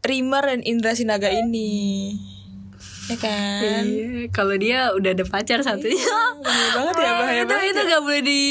Rimmer 0.02 0.42
dan 0.42 0.60
Indra 0.66 0.92
Sinaga 0.98 1.30
ini. 1.30 2.14
Ya 3.06 3.16
kan? 3.16 3.82
Iya, 3.82 4.06
kalau 4.28 4.54
dia 4.54 4.90
udah 4.90 5.10
ada 5.12 5.24
pacar 5.24 5.60
satunya 5.60 6.02
Bahaya 6.36 6.68
banget 6.72 6.94
ya, 6.96 7.10
bahaya 7.12 7.40
itu 7.40 7.48
banget. 7.48 7.70
itu 7.70 7.80
gak 7.86 8.02
boleh 8.02 8.22
di 8.22 8.42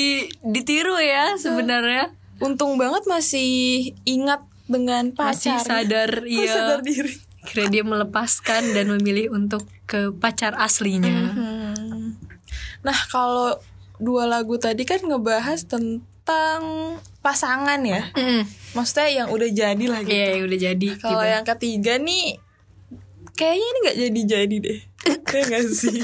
ditiru 0.45 0.95
ya 0.95 1.35
sebenarnya 1.35 2.03
Untung 2.38 2.75
banget 2.75 3.03
masih 3.05 3.50
ingat 4.03 4.39
dengan 4.65 5.12
masih 5.12 5.51
pacar. 5.53 5.63
sadar 5.83 6.12
iya 6.29 6.51
sadar 6.51 6.79
diri. 6.81 7.12
kira 7.43 7.67
dia 7.67 7.83
melepaskan 7.83 8.71
dan 8.71 8.89
memilih 8.89 9.29
untuk 9.29 9.63
ke 9.85 10.09
pacar 10.13 10.55
aslinya 10.55 11.31
Hmm. 11.31 12.15
Nah, 12.81 13.00
kalau 13.07 13.57
dua 13.97 14.25
lagu 14.25 14.55
tadi 14.55 14.81
kan 14.81 15.00
ngebahas 15.00 15.65
tentang 15.65 16.62
pasangan 17.19 17.81
ya. 17.81 18.09
Mm. 18.12 18.45
Maksudnya 18.71 19.09
yang 19.15 19.27
udah 19.27 19.47
jadi 19.47 19.85
lah 19.85 20.01
gitu. 20.01 20.12
iya 20.12 20.38
udah 20.39 20.59
jadi 20.59 20.89
Kalau 20.95 21.17
gitu. 21.17 21.31
yang 21.31 21.45
ketiga 21.45 21.93
nih 21.97 22.38
kayaknya 23.35 23.67
ini 23.67 23.79
nggak 23.83 23.97
jadi-jadi 23.99 24.55
deh. 24.63 24.79
Kayak 25.29 25.45
gak 25.51 25.65
sih? 25.69 26.01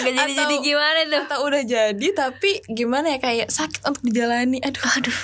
Nggak 0.00 0.14
jadi 0.16 0.32
jadi 0.32 0.54
atau- 0.56 0.64
gimana 0.64 1.00
tuh 1.04 1.22
Atau 1.28 1.40
udah 1.44 1.62
jadi 1.66 2.06
tapi 2.16 2.50
gimana 2.72 3.06
ya 3.16 3.18
kayak 3.20 3.48
sakit 3.52 3.84
untuk 3.84 4.02
dijalani. 4.06 4.58
Aduh. 4.64 4.80
aduh 4.96 5.18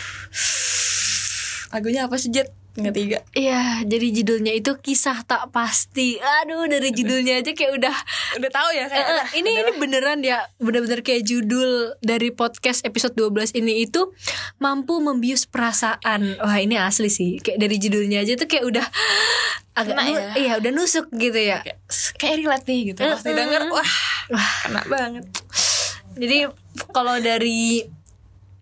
Lagunya 1.72 2.06
apa 2.06 2.16
sih 2.20 2.30
Jet? 2.30 2.52
Yang 2.76 2.92
ketiga. 2.92 3.18
Iya, 3.32 3.88
jadi 3.88 4.06
judulnya 4.20 4.52
itu 4.52 4.76
kisah 4.76 5.24
tak 5.24 5.48
pasti. 5.48 6.20
Aduh, 6.44 6.68
dari 6.68 6.92
judulnya 6.92 7.40
aja 7.40 7.56
kayak 7.56 7.72
udah 7.72 7.96
Udah 8.36 8.50
tahu 8.52 8.68
ya 8.76 8.84
kayak 8.92 9.06
udah, 9.08 9.26
ini 9.32 9.50
ini 9.64 9.72
beneran 9.80 10.20
ya 10.20 10.44
bener-bener 10.60 11.00
kayak 11.00 11.24
judul 11.24 11.96
dari 12.04 12.28
podcast 12.36 12.84
episode 12.84 13.16
12 13.16 13.56
ini 13.56 13.88
itu 13.88 14.12
mampu 14.60 15.00
membius 15.00 15.48
perasaan. 15.48 16.36
Wah, 16.36 16.60
ini 16.60 16.76
asli 16.76 17.08
sih. 17.08 17.40
Kayak 17.40 17.64
dari 17.64 17.76
judulnya 17.80 18.20
aja 18.20 18.36
tuh 18.36 18.44
kayak 18.44 18.68
udah 18.68 18.86
agak 19.76 19.92
Kena 19.92 20.08
ya? 20.08 20.32
iya 20.40 20.52
udah 20.56 20.70
nusuk 20.72 21.12
gitu 21.12 21.36
ya. 21.36 21.60
kayak, 21.60 21.78
kayak 22.16 22.36
relate 22.40 22.64
nih 22.64 22.80
gitu. 22.92 23.00
Pasti 23.04 23.28
Mm-mm. 23.28 23.40
denger 23.44 23.62
wah, 23.68 23.92
wah 24.32 24.52
kena 24.64 24.82
banget. 24.88 25.24
Jadi 26.16 26.38
kalau 26.96 27.20
dari 27.20 27.84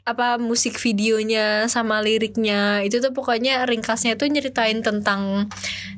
apa 0.05 0.37
musik 0.37 0.77
videonya 0.77 1.65
sama 1.71 2.05
liriknya 2.05 2.85
itu 2.85 3.01
tuh 3.01 3.17
pokoknya 3.17 3.65
ringkasnya 3.65 4.21
tuh 4.21 4.29
nyeritain 4.29 4.85
tentang 4.85 5.49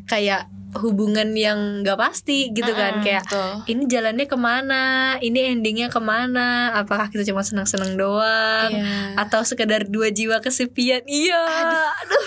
kayak 0.07 0.47
hubungan 0.79 1.33
yang 1.33 1.59
gak 1.81 1.97
pasti 1.97 2.51
gitu 2.51 2.69
kan. 2.69 2.99
Mm-mm, 2.99 3.05
kayak 3.05 3.25
betul. 3.25 3.53
ini 3.67 3.83
jalannya 3.85 4.25
ke 4.25 4.35
mana? 4.35 4.85
Ini 5.19 5.53
endingnya 5.53 5.87
ke 5.87 5.99
mana? 5.99 6.75
Apakah 6.75 7.09
kita 7.09 7.25
cuma 7.25 7.41
senang-senang 7.41 7.95
doang? 7.95 8.69
Iya. 8.69 9.17
atau 9.17 9.41
sekedar 9.43 9.85
dua 9.85 10.09
jiwa 10.09 10.39
kesepian? 10.39 11.03
Iya. 11.05 11.43
Aduh. 11.43 11.87
Aduh. 11.97 12.25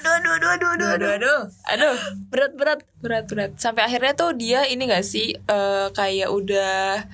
Aduh 0.00 0.32
aduh 0.32 0.50
aduh 0.50 0.68
aduh, 0.70 0.88
Aduh, 0.90 1.10
aduh, 1.12 1.40
aduh. 1.66 1.96
berat 2.28 2.52
berat. 2.54 2.80
Berat 2.98 3.24
berat. 3.26 3.50
Sampai 3.56 3.84
akhirnya 3.84 4.12
tuh 4.12 4.32
dia 4.32 4.64
ini 4.64 4.84
gak 4.84 5.02
sih 5.02 5.36
eh, 5.36 5.86
kayak 5.90 6.28
udah 6.28 7.04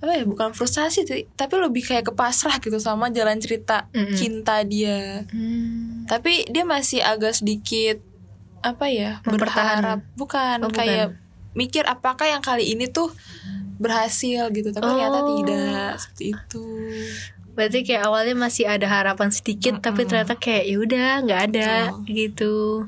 apa 0.00 0.16
ya 0.16 0.24
bukan 0.24 0.56
frustasi 0.56 1.04
tapi 1.36 1.60
lebih 1.60 1.84
kayak 1.84 2.08
kepasrah 2.08 2.56
gitu 2.56 2.80
sama 2.80 3.12
jalan 3.12 3.36
cerita 3.36 3.84
Mm-mm. 3.92 4.16
cinta 4.16 4.64
dia. 4.64 5.28
Hmm. 5.28 6.08
tapi 6.08 6.48
dia 6.48 6.64
masih 6.64 7.04
agak 7.04 7.36
sedikit 7.36 8.00
apa 8.60 8.86
ya 8.86 9.18
berharap 9.22 10.04
bukan 10.14 10.60
Oh, 10.60 10.68
bukan. 10.68 10.76
kayak 10.76 11.06
mikir 11.52 11.82
apakah 11.82 12.26
yang 12.26 12.40
kali 12.40 12.70
ini 12.70 12.86
tuh 12.86 13.10
berhasil 13.76 14.48
gitu 14.50 14.70
tapi 14.70 14.84
ternyata 14.86 15.18
Oh. 15.18 15.28
tidak 15.36 15.90
seperti 15.96 16.24
itu 16.30 16.66
Berarti 17.50 17.82
kayak 17.82 18.06
awalnya 18.06 18.38
masih 18.38 18.64
ada 18.64 18.86
harapan 18.86 19.28
sedikit 19.28 19.80
tapi 19.80 20.06
ternyata 20.06 20.32
kayak 20.34 20.64
ya 20.64 20.76
udah 20.78 21.08
nggak 21.20 21.40
ada 21.50 21.70
gitu. 22.06 22.86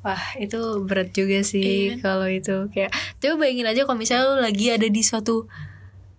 Wah 0.00 0.22
itu 0.36 0.58
berat 0.82 1.10
juga 1.10 1.42
sih 1.42 1.92
Iya. 1.92 2.00
kalau 2.00 2.26
itu 2.26 2.70
kayak 2.70 2.90
coba 3.18 3.34
bayangin 3.38 3.66
aja 3.66 3.82
kalau 3.82 3.98
misalnya 3.98 4.26
lo 4.26 4.40
lagi 4.40 4.70
ada 4.70 4.86
di 4.86 5.02
suatu 5.02 5.44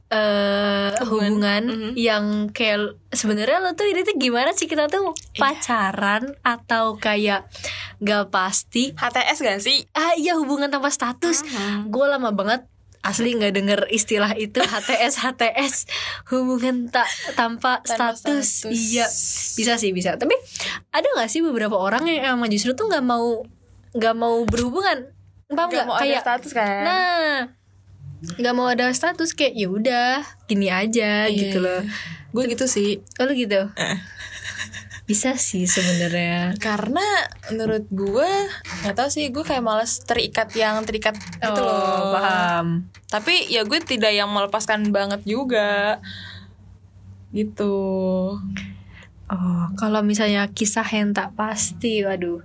eh 0.07 0.91
hubungan, 1.03 1.63
Mhm. 1.67 1.91
yang 1.93 2.23
kayak 2.49 2.95
sebenarnya 3.09 3.59
lo 3.59 3.71
tuh 3.73 3.85
ini 3.85 4.01
tuh 4.01 4.15
gimana 4.15 4.51
sih? 4.51 4.65
Kita 4.65 4.87
tuh 4.87 5.11
pacaran 5.35 6.31
atau 6.41 6.95
kayak 6.95 7.43
gak 7.97 8.25
pasti? 8.27 8.91
HTS 8.93 9.37
gak 9.41 9.59
sih? 9.59 9.83
Ah 9.91 10.13
iya 10.13 10.33
hubungan 10.33 10.67
tanpa 10.67 10.87
status. 10.87 11.43
Mhm. 11.43 11.89
gue 11.89 12.05
lama 12.05 12.31
banget 12.31 12.63
asli 12.99 13.31
nggak 13.31 13.53
denger 13.53 13.79
istilah 13.87 14.35
itu 14.35 14.59
HTS 14.59 15.21
HTS 15.21 15.87
hubungan 16.27 16.87
tak 16.87 17.07
tanpa, 17.33 17.79
Tanpa 17.79 18.11
status. 18.11 18.67
status. 18.67 18.67
iya 18.67 19.07
bisa 19.53 19.75
sih 19.75 19.91
bisa. 19.91 20.15
Tapi 20.15 20.35
ada 20.89 21.07
nggak 21.09 21.27
sih 21.27 21.39
beberapa 21.39 21.75
orang 21.75 22.03
yang 22.03 22.35
emang 22.35 22.47
justru 22.47 22.71
tuh 22.73 22.85
nggak 22.85 23.01
mau 23.01 23.43
nggak 23.91 24.11
mau 24.13 24.43
berhubungan? 24.43 25.07
Paham 25.47 25.67
nggak 25.69 25.85
mau 25.85 25.95
kayak 25.95 26.19
ada 26.19 26.25
status 26.25 26.51
kan? 26.51 26.81
Nah 26.83 27.35
nggak 28.17 28.55
mau 28.57 28.65
ada 28.65 28.89
status 28.89 29.37
kayak 29.37 29.53
ya 29.53 29.67
udah 29.69 30.09
gini 30.49 30.73
aja 30.73 31.29
Iya, 31.29 31.37
gitu 31.37 31.57
loh. 31.61 31.81
gue 32.33 32.43
gitu 32.49 32.65
sih. 32.65 33.01
Oh, 33.17 33.25
lu 33.29 33.33
gitu? 33.37 33.69
Eh. 33.77 33.97
bisa 35.07 35.39
sih 35.39 35.63
sebenarnya. 35.63 36.51
Karena 36.59 37.05
menurut 37.47 37.87
gue 37.87 38.27
nggak 38.83 38.91
tahu 38.91 39.07
sih 39.07 39.31
gue 39.31 39.39
kayak 39.39 39.63
males 39.63 40.03
terikat 40.03 40.51
yang 40.51 40.83
terikat 40.83 41.15
gitu 41.15 41.61
loh. 41.63 42.11
Oh, 42.11 42.11
paham. 42.11 42.91
Tapi 43.07 43.47
ya 43.47 43.63
gue 43.63 43.79
tidak 43.79 44.11
yang 44.11 44.27
melepaskan 44.27 44.91
banget 44.91 45.23
juga. 45.23 46.03
Gitu. 47.31 47.75
Oh, 49.27 49.63
kalau 49.79 50.03
misalnya 50.03 50.47
kisah 50.51 50.87
yang 50.87 51.11
tak 51.15 51.35
pasti, 51.39 52.03
waduh. 52.03 52.43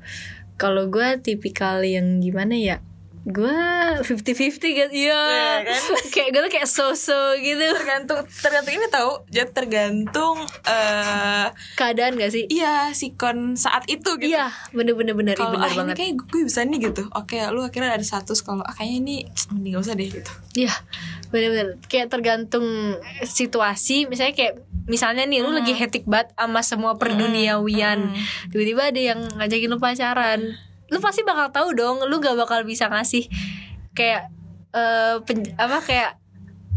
Kalau 0.54 0.86
gue 0.86 1.18
tipikal 1.18 1.82
yang 1.82 2.22
gimana 2.22 2.54
ya? 2.54 2.78
Gue 3.22 3.54
50-50 4.02 4.58
gitu. 4.58 4.90
Iya. 4.90 5.20
Iya, 5.22 5.52
kan? 5.62 5.80
kayak 6.14 6.28
gue 6.30 6.40
tuh 6.42 6.52
kayak 6.52 6.66
so-so 6.66 7.14
gitu. 7.38 7.62
tergantung 7.72 8.18
tergantung 8.36 8.72
ini 8.72 8.86
tahu 8.88 9.10
jadi 9.28 9.46
tergantung 9.48 10.36
eh 10.64 11.46
Keadaan 11.74 12.14
gak 12.14 12.30
sih? 12.30 12.44
iya 12.48 12.90
sikon 12.90 13.54
saat 13.54 13.86
itu 13.86 14.18
gitu 14.18 14.26
Iya, 14.28 14.50
bener-bener 14.70 15.14
bener, 15.14 15.34
kalau 15.34 15.54
bener 15.54 15.64
ah, 15.64 15.74
banget. 15.76 15.94
kayak 15.96 16.12
gue 16.20 16.42
bisa 16.42 16.62
nih 16.62 16.90
gitu 16.90 17.06
oke 17.08 17.34
lu 17.50 17.62
akhirnya 17.62 17.92
ada 17.92 18.02
status 18.02 18.40
kalau 18.40 18.60
ah, 18.60 18.72
kayaknya 18.72 18.98
ini 18.98 19.16
mending 19.52 19.72
gak 19.72 19.82
usah 19.82 19.94
deh 19.94 20.08
gitu 20.08 20.32
Iya, 20.52 20.74
bener-bener. 21.30 21.80
Kayak 21.86 22.12
tergantung 22.12 22.66
situasi. 23.24 24.04
Misalnya 24.04 24.36
kayak 24.36 24.54
misalnya 24.84 25.24
nih 25.24 25.40
lu 25.40 25.48
lagi 25.48 25.72
hectic 25.72 26.04
banget 26.04 26.28
sama 26.34 26.60
semua 26.60 26.92
perduniawian. 26.96 28.12
Tiba-tiba 28.50 28.92
ada 28.92 29.00
yang 29.00 29.20
ngajakin 29.32 29.70
lu 29.70 29.78
pacaran. 29.78 30.40
Lu 30.92 31.00
pasti 31.00 31.24
bakal 31.24 31.48
tahu 31.48 31.72
dong, 31.72 32.04
lu 32.04 32.20
gak 32.20 32.36
bakal 32.36 32.62
bisa 32.68 32.86
ngasih 32.92 33.26
kayak 33.96 34.28
pen- 35.24 35.56
apa 35.56 35.80
kayak 35.80 36.21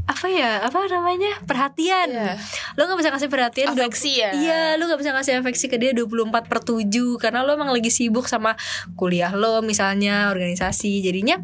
apa 0.05 0.27
ya 0.27 0.61
apa 0.61 0.85
namanya 0.85 1.33
perhatian. 1.43 2.07
Iya. 2.07 2.37
lu 2.73 2.85
gak 2.85 2.99
bisa 2.99 3.09
kasih 3.09 3.25
perhatian 3.25 3.73
Afeksi 3.73 4.11
ya. 4.15 4.29
iya 4.31 4.61
lu 4.75 4.85
gak 4.85 4.97
bisa 4.97 5.09
ngasih 5.11 5.39
afeksi 5.39 5.65
ke 5.65 5.75
dia 5.75 5.91
24 5.91 6.29
per 6.45 6.61
7 6.61 6.85
karena 7.17 7.41
lu 7.41 7.51
emang 7.51 7.69
lagi 7.69 7.89
sibuk 7.89 8.25
sama 8.25 8.53
kuliah 8.93 9.31
lo 9.31 9.59
misalnya 9.59 10.29
organisasi. 10.29 11.01
Jadinya 11.01 11.41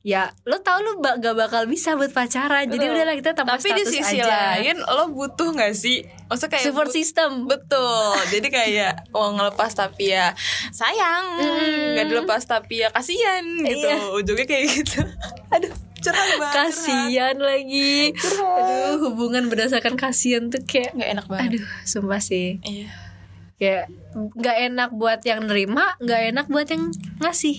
ya 0.00 0.28
lo 0.44 0.60
tau 0.60 0.78
ba- 0.96 1.16
gak 1.16 1.34
bakal 1.34 1.66
bisa 1.66 1.94
buat 1.94 2.08
pacaran. 2.08 2.64
Jadi 2.64 2.78
Betul. 2.78 2.94
udahlah 2.94 3.14
kita 3.14 3.30
tanpa 3.32 3.56
tapi 3.56 3.68
di 3.72 3.82
status 3.82 3.90
sisi 3.92 4.18
aja. 4.18 4.30
lain 4.56 4.76
lo 4.78 5.04
butuh 5.10 5.50
gak 5.52 5.74
sih? 5.74 6.06
Maksudnya 6.24 6.50
kayak 6.50 6.64
support 6.64 6.90
system. 6.90 7.30
Betul, 7.44 8.14
jadi 8.30 8.46
kayak 8.48 8.92
mau 9.12 9.28
ngelepas 9.30 9.70
tapi 9.70 10.08
ya 10.08 10.32
sayang, 10.70 11.36
nggak 11.92 12.06
dilepas 12.06 12.42
tapi 12.42 12.80
ya 12.80 12.88
kasihan 12.88 13.42
gitu, 13.60 13.84
Iya. 13.84 13.96
ujungnya 14.14 14.46
kayak 14.46 14.64
gitu. 14.72 15.02
aduh 15.54 15.74
Curhat 16.04 16.28
banget. 16.34 16.52
kasihan 16.54 17.36
lagi 17.36 18.12
aduh 18.28 19.00
hubungan 19.02 19.48
berdasarkan 19.48 19.94
kasihan 19.94 20.46
tuh 20.46 20.60
kayak 20.62 20.92
Nggak 20.92 21.10
enak 21.10 21.26
banget. 21.26 21.44
aduh 21.50 21.66
sumpah 21.82 22.20
sih 22.20 22.60
Iya. 22.60 22.88
kayak 23.54 23.84
nggak 24.14 24.56
enak 24.66 24.90
buat 24.92 25.20
yang 25.22 25.40
nerima 25.42 25.96
nggak 25.98 26.20
enak 26.30 26.46
buat 26.46 26.66
yang 26.66 26.92
ngasih 27.18 27.56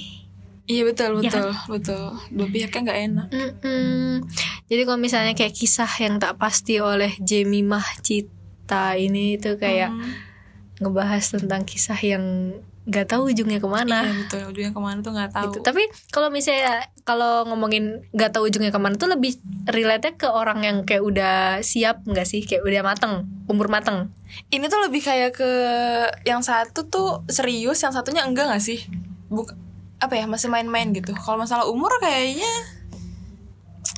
Iya 0.66 0.82
betul 0.84 1.22
Ya 1.22 1.30
betul 1.30 1.54
betul. 1.70 2.06
Dua 2.32 2.48
pihaknya 2.48 2.80
nggak 2.82 3.02
enak. 3.04 3.28
Mm-mm. 3.30 4.25
jadi 4.66 4.82
kalau 4.84 4.98
misalnya 4.98 5.34
kayak 5.34 5.54
kisah 5.54 5.92
yang 6.00 6.18
tak 6.18 6.36
pasti 6.36 6.78
oleh 6.80 7.14
Jemimah 7.20 7.86
Cita 8.00 8.94
ini 8.96 9.38
itu 9.38 9.54
kayak 9.56 9.90
Hmm. 9.90 10.10
ngebahas 10.75 11.22
tentang 11.32 11.64
kisah 11.64 11.96
yang 11.98 12.25
nggak 12.86 13.10
tahu 13.10 13.34
ujungnya 13.34 13.58
ke 13.58 13.65
mana 13.65 14.06
Iya 14.06 14.13
betul. 14.25 14.42
Ujungnya 14.54 14.72
ke 14.74 14.82
mana 14.82 14.98
tuh 15.01 15.12
nggak 15.18 15.32
tahu. 15.34 15.44
gitu. 15.50 15.58
Tapi 15.65 15.84
kalau 16.13 16.30
misalnya 16.30 16.86
kalau 17.01 17.50
ngomongin 17.50 18.06
nggak 18.13 18.32
tahu 18.38 18.46
ujungnya 18.46 18.70
ke 18.70 18.77
mana 18.77 18.94
tuh 18.96 19.10
lebih 19.10 19.38
relate 19.65 20.13
ke 20.18 20.30
orang 20.30 20.62
yang 20.62 20.77
kayak 20.86 21.01
udah 21.01 21.36
siap 21.65 22.06
nggak 22.06 22.25
sih 22.30 22.46
kayak 22.46 22.62
udah 22.62 22.86
mateng 22.86 23.25
umur 23.50 23.70
mateng. 23.74 24.13
Ini 24.54 24.70
tuh 24.70 24.86
lebih 24.86 25.01
kayak 25.01 25.38
ke 25.38 25.51
yang 26.30 26.46
satu 26.46 26.86
tuh 26.86 27.25
serius, 27.30 27.82
yang 27.82 27.94
satunya 27.94 28.25
enggak 28.25 28.50
gak 28.51 28.62
sih? 28.62 28.86
Buk 29.30 29.54
apa 29.98 30.13
ya 30.13 30.30
masih 30.30 30.51
main-main 30.51 30.92
gitu. 30.94 31.15
Kalau 31.18 31.42
masalah 31.42 31.65
umur 31.65 31.89
kayaknya 32.04 32.50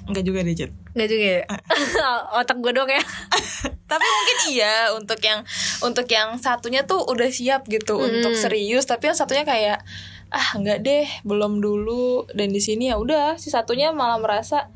enggak 0.07 0.23
juga 0.23 0.39
deh 0.43 0.55
Jet. 0.55 0.71
Nggak 0.95 1.07
juga 1.11 1.25
ya? 1.27 1.43
Otak 2.41 2.57
gue 2.63 2.71
dong 2.71 2.89
ya. 2.89 3.03
Tapi 3.91 4.05
mungkin 4.07 4.37
iya 4.51 4.91
untuk 4.95 5.19
yang 5.23 5.43
untuk 5.83 6.07
yang 6.07 6.39
satunya 6.39 6.83
tuh 6.83 7.03
udah 7.07 7.29
siap 7.31 7.67
gitu 7.71 7.95
untuk 7.99 8.35
serius, 8.35 8.83
tapi 8.83 9.07
yang 9.07 9.15
satunya 9.15 9.47
kayak 9.47 9.79
ah 10.27 10.49
enggak 10.59 10.83
deh, 10.83 11.07
belum 11.23 11.63
dulu 11.63 12.27
dan 12.35 12.51
di 12.51 12.59
sini 12.59 12.91
ya 12.91 12.99
udah 12.99 13.39
si 13.39 13.47
satunya 13.47 13.95
malah 13.95 14.19
merasa 14.19 14.67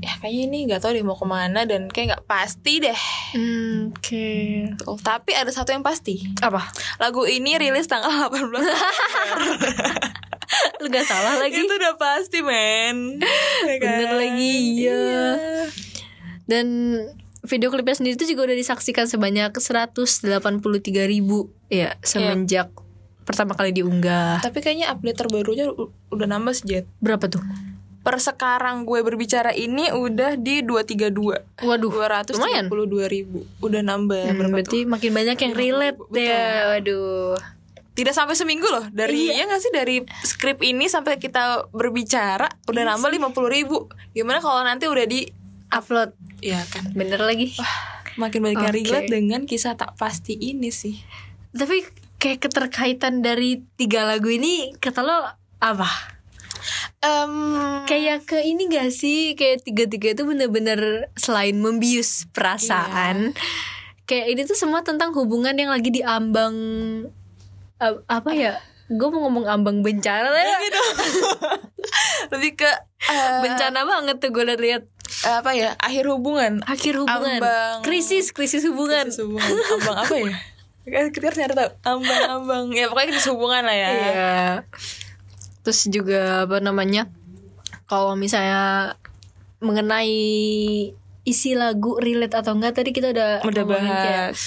ya 0.00 0.16
kayaknya 0.16 0.42
ini 0.48 0.58
nggak 0.70 0.80
tahu 0.80 0.96
deh 0.96 1.04
mau 1.04 1.18
ke 1.18 1.26
mana 1.28 1.68
dan 1.68 1.90
kayak 1.92 2.16
nggak 2.16 2.24
pasti 2.30 2.80
deh. 2.80 3.00
Hmm, 3.36 3.92
Oke. 3.92 4.30
Tuh, 4.80 4.96
tapi 5.02 5.36
ada 5.36 5.50
satu 5.52 5.74
yang 5.74 5.84
pasti. 5.84 6.24
Apa? 6.40 6.70
Lagu 7.02 7.26
ini 7.28 7.58
rilis 7.60 7.90
tanggal 7.90 8.30
18 8.30 8.46
Lu 10.78 10.86
gak 10.88 11.06
salah 11.06 11.38
lagi. 11.38 11.62
Itu 11.62 11.74
udah 11.74 11.94
pasti 11.94 12.40
men 12.40 13.22
Ya 13.70 13.76
kan? 13.78 13.98
Bener 13.98 14.12
lagi 14.16 14.52
iya. 14.76 15.16
Dan 16.44 16.66
video 17.40 17.70
klipnya 17.70 17.96
sendiri 17.96 18.14
tuh 18.14 18.28
juga 18.28 18.50
udah 18.50 18.56
disaksikan 18.58 19.06
sebanyak 19.06 19.54
183 19.54 20.28
ribu 21.06 21.48
ya 21.66 21.96
semenjak 22.02 22.68
pertama 23.22 23.54
kali 23.54 23.70
diunggah. 23.70 24.42
Tapi 24.42 24.58
kayaknya 24.58 24.90
update 24.90 25.18
terbarunya 25.18 25.70
udah 26.10 26.26
nambah 26.26 26.50
sih 26.50 26.66
Jet 26.66 26.86
Berapa 26.98 27.30
tuh? 27.30 27.38
Per 28.00 28.16
sekarang 28.16 28.88
gue 28.88 29.04
berbicara 29.04 29.52
ini 29.52 29.92
udah 29.92 30.34
di 30.34 30.64
232 30.64 31.62
Waduh, 31.62 31.90
lumayan. 32.32 32.66
232 32.72 33.06
ribu 33.06 33.44
Udah 33.60 33.84
nambah 33.84 34.24
Hmm, 34.24 34.36
berapa 34.40 34.54
berarti 34.56 34.78
tuh? 34.82 34.88
makin 34.88 35.10
banyak 35.12 35.36
yang 35.36 35.54
relate 35.54 36.00
ya. 36.16 36.74
Waduh. 36.74 37.59
Tidak 38.00 38.16
sampai 38.16 38.32
seminggu 38.32 38.64
loh 38.64 38.88
Dari 38.88 39.28
Iya. 39.28 39.44
ya 39.44 39.52
gak 39.52 39.60
sih 39.60 39.68
Dari 39.68 39.96
skrip 40.24 40.64
ini 40.64 40.88
sampai 40.88 41.20
kita 41.20 41.68
berbicara 41.68 42.48
Udah 42.64 42.82
Iya 42.82 42.96
nambah 42.96 43.12
50 43.12 43.36
ribu 43.52 43.92
Gimana 44.10 44.40
kalau 44.40 44.64
nanti 44.64 44.88
udah 44.88 45.04
di 45.04 45.28
Upload. 45.68 46.16
Ya 46.40 46.64
kan 46.66 46.96
Bener 46.96 47.20
lagi. 47.20 47.52
Makin 48.16 48.40
banyak 48.40 48.56
yang 48.58 48.72
Oke. 48.72 48.80
relate 48.80 49.06
dengan 49.06 49.40
kisah 49.44 49.76
tak 49.76 49.94
pasti 49.94 50.32
ini 50.32 50.72
sih 50.72 50.96
Tapi 51.52 51.84
kayak 52.16 52.48
keterkaitan 52.48 53.20
dari 53.20 53.60
tiga 53.76 54.08
lagu 54.08 54.32
ini 54.32 54.72
kata 54.80 55.04
lo 55.04 55.20
apa? 55.60 55.88
Em, 57.00 57.32
Kayak 57.84 58.24
ke 58.24 58.40
ini 58.40 58.68
gak 58.68 58.92
sih 58.92 59.36
Kayak 59.36 59.64
tiga-tiga 59.64 60.12
itu 60.12 60.24
bener-bener 60.24 61.12
Selain 61.16 61.54
membius 61.54 62.24
perasaan 62.32 63.36
Kayak 64.04 64.26
ini 64.26 64.42
tuh 64.42 64.58
semua 64.58 64.80
tentang 64.82 65.12
hubungan 65.12 65.54
yang 65.54 65.70
lagi 65.70 65.92
diambang 65.92 66.56
a- 67.80 68.04
Apa 68.06 68.30
ya? 68.30 68.60
Gue 68.86 69.08
mau 69.08 69.22
ngomong 69.22 69.46
ambang 69.46 69.80
bencana 69.80 70.30
ya. 70.30 70.56
gitu. 70.60 70.80
Lebih 72.32 72.52
ke 72.56 72.70
eh, 73.06 73.38
Bencana 73.40 73.82
banget 73.82 74.16
tuh 74.18 74.30
gue 74.30 74.44
liat-liat. 74.44 74.84
apa 75.22 75.50
ya? 75.52 75.74
Akhir 75.76 76.06
hubungan. 76.06 76.62
Akhir 76.64 76.94
hubungan. 76.96 77.38
Ambang. 77.38 77.76
Krisis, 77.82 78.30
krisis 78.30 78.62
hubungan. 78.62 79.06
Krisis 79.06 79.22
hubungan. 79.22 79.50
Ambang 79.74 79.96
apa 79.98 80.14
ya? 80.16 80.34
Kan 80.82 81.04
kita 81.10 81.24
harus 81.28 81.38
nyari 81.38 81.54
tahu. 81.54 81.70
Ambang 81.84 82.22
ambang. 82.30 82.64
Ya 82.70 82.86
pokoknya 82.86 83.08
krisis 83.10 83.28
hubungan 83.28 83.62
lah 83.62 83.74
ya. 83.74 83.88
Iya. 83.90 84.38
Terus 85.60 85.80
juga 85.86 86.46
apa 86.46 86.58
namanya? 86.58 87.10
Kalau 87.84 88.14
misalnya 88.14 88.94
mengenai 89.60 90.14
isi 91.22 91.52
lagu 91.52 92.00
relate 92.00 92.32
atau 92.32 92.56
enggak 92.56 92.74
tadi 92.74 92.90
kita 92.90 93.12
udah 93.12 93.44
udah 93.44 93.62
ngomongin 93.62 93.92
kayak, 93.92 94.32
bahas 94.32 94.40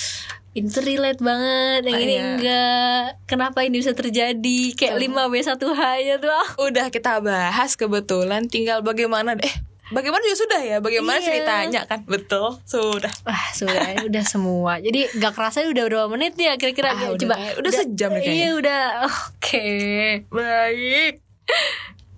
ini 0.54 0.68
tuh 0.68 0.82
relate 0.82 1.18
banget, 1.18 1.82
yang 1.84 1.94
Ah, 1.94 2.00
ini 2.00 2.16
enggak. 2.16 3.04
Kenapa 3.26 3.62
ini 3.62 3.76
bisa 3.76 3.92
terjadi? 3.92 4.60
Kayak 4.72 5.02
5W1H 5.02 5.82
nya 6.00 6.16
tuh. 6.18 6.30
ah. 6.30 6.48
udah 6.68 6.88
kita 6.88 7.18
bahas 7.20 7.74
kebetulan 7.74 8.46
tinggal 8.46 8.80
bagaimana 8.80 9.34
eh 9.36 9.56
bagaimana 9.90 10.22
juga 10.24 10.38
sudah 10.40 10.62
ya 10.64 10.78
bagaimana 10.80 11.18
Iya. 11.18 11.26
ceritanya 11.28 11.82
kan 11.84 12.02
betul 12.04 12.58
sudah 12.64 13.14
Wah 13.24 13.46
sudah 13.52 13.82
udah 14.08 14.24
semua. 14.24 14.78
Jadi 14.78 15.10
gak 15.16 15.34
kerasa 15.34 15.62
udah 15.64 15.84
berapa 15.84 16.08
menit 16.08 16.34
ya 16.36 16.54
kira-kira 16.54 16.92
Ah, 16.92 17.10
udah 17.10 17.20
coba 17.20 17.36
kayak- 17.36 17.58
udah 17.58 17.72
sejam 17.72 18.10
deh 18.10 18.20
kayaknya. 18.20 18.38
Iya 18.40 18.50
udah 18.56 18.84
oke. 19.04 19.68
Baik. 20.30 21.14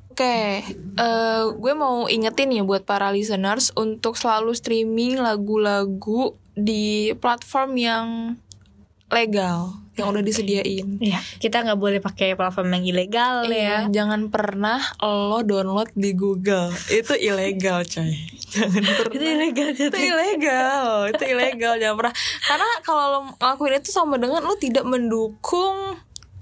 Oke, 0.07 0.63
eh, 0.95 1.43
gue 1.51 1.73
mau 1.73 2.07
ingetin 2.07 2.47
ya 2.49 2.63
buat 2.63 2.83
para 2.83 3.11
listeners 3.11 3.75
untuk 3.75 4.15
selalu 4.15 4.55
streaming 4.55 5.19
lagu-lagu 5.19 6.39
di 6.55 6.83
platform 7.13 7.71
yang 7.75 8.07
legal 9.05 9.85
yang 9.95 10.11
udah 10.11 10.19
disediain. 10.19 10.99
Iya, 10.99 11.19
kita 11.37 11.61
nggak 11.61 11.77
boleh 11.77 11.99
pakai 11.99 12.33
platform 12.33 12.67
yang 12.73 12.83
ilegal 12.85 13.45
ya. 13.45 13.47
Iya, 13.47 13.77
jangan 13.89 14.27
pernah 14.27 14.81
lo 14.99 15.39
download 15.39 15.87
di 15.93 16.11
Google. 16.11 16.67
Itu 16.89 17.13
ilegal, 17.13 17.83
coy. 17.85 18.11
Jangan 18.55 18.81
pernah. 18.83 19.13
Itu 19.13 19.23
ilegal 19.25 19.67
itu 19.71 19.97
ilegal, 19.97 20.85
itu 21.09 21.23
ilegal. 21.33 21.73
Jangan 21.77 21.95
pernah. 21.97 22.15
Karena 22.41 22.67
kalau 22.81 23.03
lo 23.05 23.19
ngelakuin 23.33 23.73
itu 23.77 23.89
sama 23.89 24.15
dengan 24.15 24.41
lo 24.41 24.55
tidak 24.55 24.83
mendukung 24.83 25.95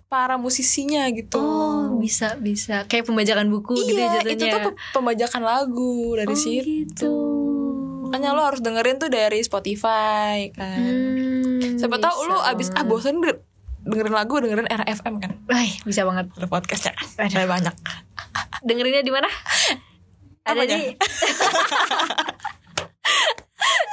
para 0.07 0.37
musisinya 0.37 1.09
gitu. 1.09 1.37
Oh, 1.37 1.97
bisa 1.97 2.37
bisa. 2.37 2.85
Kayak 2.85 3.05
pembajakan 3.07 3.49
buku 3.49 3.73
gitu 3.83 3.97
ya 3.97 4.13
Iya, 4.13 4.13
jatuhnya. 4.19 4.33
itu 4.35 4.45
tuh 4.47 4.61
pe- 4.63 4.77
pembajakan 4.93 5.41
lagu 5.41 5.93
dari 6.13 6.29
Oh, 6.29 6.37
situ. 6.37 6.61
gitu. 6.85 7.13
Makanya 8.13 8.29
lo 8.31 8.45
harus 8.45 8.61
dengerin 8.61 8.95
tuh 8.95 9.09
dari 9.09 9.41
Spotify 9.41 10.53
kan. 10.53 10.77
Hmm, 10.77 11.81
Siapa 11.81 11.97
tahu 11.97 12.29
lo 12.29 12.37
abis 12.39 12.69
ah 12.71 12.85
bosan 12.85 13.17
denger- 13.17 13.41
dengerin 13.83 14.13
lagu 14.13 14.37
dengerin 14.37 14.69
RFM 14.69 15.17
kan. 15.17 15.31
Wah, 15.43 15.65
bisa 15.81 16.05
banget. 16.05 16.29
Ada 16.31 16.45
podcastnya. 16.45 16.93
Aduh. 17.17 17.33
Ada 17.33 17.49
banyak. 17.49 17.75
Dengerinnya 18.61 19.01
di 19.01 19.09
mana? 19.09 19.25
Ada 20.43 20.61
Apanya? 20.61 20.77
di 20.77 20.81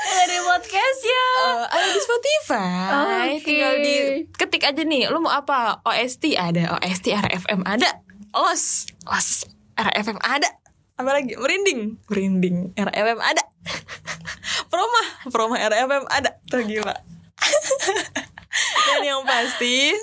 Ada 0.03 0.25
di 0.27 0.39
podcast 0.43 1.01
ya. 1.01 1.27
Eh, 1.41 1.65
ada 1.71 1.89
di 1.89 2.01
Spotify. 2.01 3.27
Oke. 3.33 3.43
Tinggal 3.43 3.75
di 3.79 3.95
ketik 4.31 4.63
aja 4.63 4.83
nih. 4.83 5.09
Lo 5.09 5.19
mau 5.19 5.33
apa? 5.33 5.81
OST 5.81 6.35
ada, 6.35 6.77
OST 6.77 7.07
RFM 7.09 7.65
ada. 7.65 7.89
Los, 8.31 8.85
los 9.07 9.29
RFM 9.75 10.19
ada. 10.21 10.51
Apa 11.01 11.17
lagi? 11.17 11.33
Merinding, 11.33 11.97
merinding 12.13 12.57
RFM 12.77 13.21
ada. 13.25 13.41
Proma, 14.71 15.03
Proma 15.33 15.57
RFM 15.57 16.05
ada. 16.13 16.37
Tuh 16.45 16.61
gila. 16.61 16.93
Dan 18.61 19.01
yang 19.07 19.23
pasti 19.25 19.95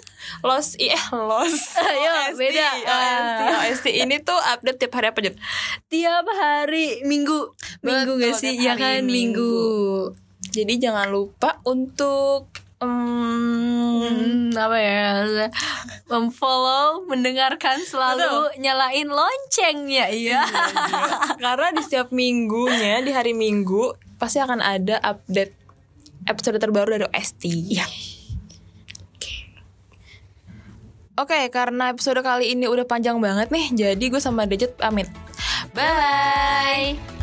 Los 0.42 0.74
i 0.80 0.90
eh 0.90 1.04
Los 1.14 1.76
Ayo, 1.86 2.34
beda. 2.34 2.68
OST, 2.82 3.42
OST 3.46 3.88
ini 3.94 4.18
tuh 4.26 4.38
update 4.38 4.82
tiap 4.82 4.98
hari 4.98 5.08
apa 5.14 5.20
Jut? 5.22 5.36
Tiap 5.94 6.26
hari 6.34 7.06
Minggu. 7.06 7.54
Minggu 7.86 8.18
Betul, 8.18 8.26
gak 8.26 8.34
sih? 8.42 8.58
Ya 8.58 8.74
kan 8.74 9.06
Minggu. 9.06 10.18
Minggu. 10.18 10.26
Jadi 10.50 10.82
jangan 10.82 11.14
lupa 11.14 11.62
untuk 11.68 12.50
Hmm, 12.78 14.54
apa 14.54 14.78
ya 14.78 15.26
memfollow 16.06 17.10
mendengarkan 17.10 17.82
selalu 17.82 18.54
nyalain 18.62 19.10
loncengnya 19.10 20.14
iya 20.14 20.46
Karena 21.42 21.74
di 21.74 21.82
setiap 21.82 22.14
minggunya 22.14 23.02
di 23.02 23.10
hari 23.10 23.34
Minggu 23.34 23.98
pasti 24.22 24.38
akan 24.38 24.62
ada 24.62 25.02
update 25.02 25.58
episode 26.28 26.60
terbaru 26.60 27.00
dari 27.00 27.06
OST. 27.08 27.44
Iya. 27.48 27.86
Oke, 31.18 31.50
karena 31.50 31.90
episode 31.90 32.22
kali 32.22 32.54
ini 32.54 32.70
udah 32.70 32.86
panjang 32.86 33.18
banget 33.18 33.50
nih, 33.50 33.74
jadi 33.74 34.06
gue 34.06 34.22
sama 34.22 34.46
Dejet 34.46 34.78
pamit. 34.78 35.10
Bye. 35.74 37.17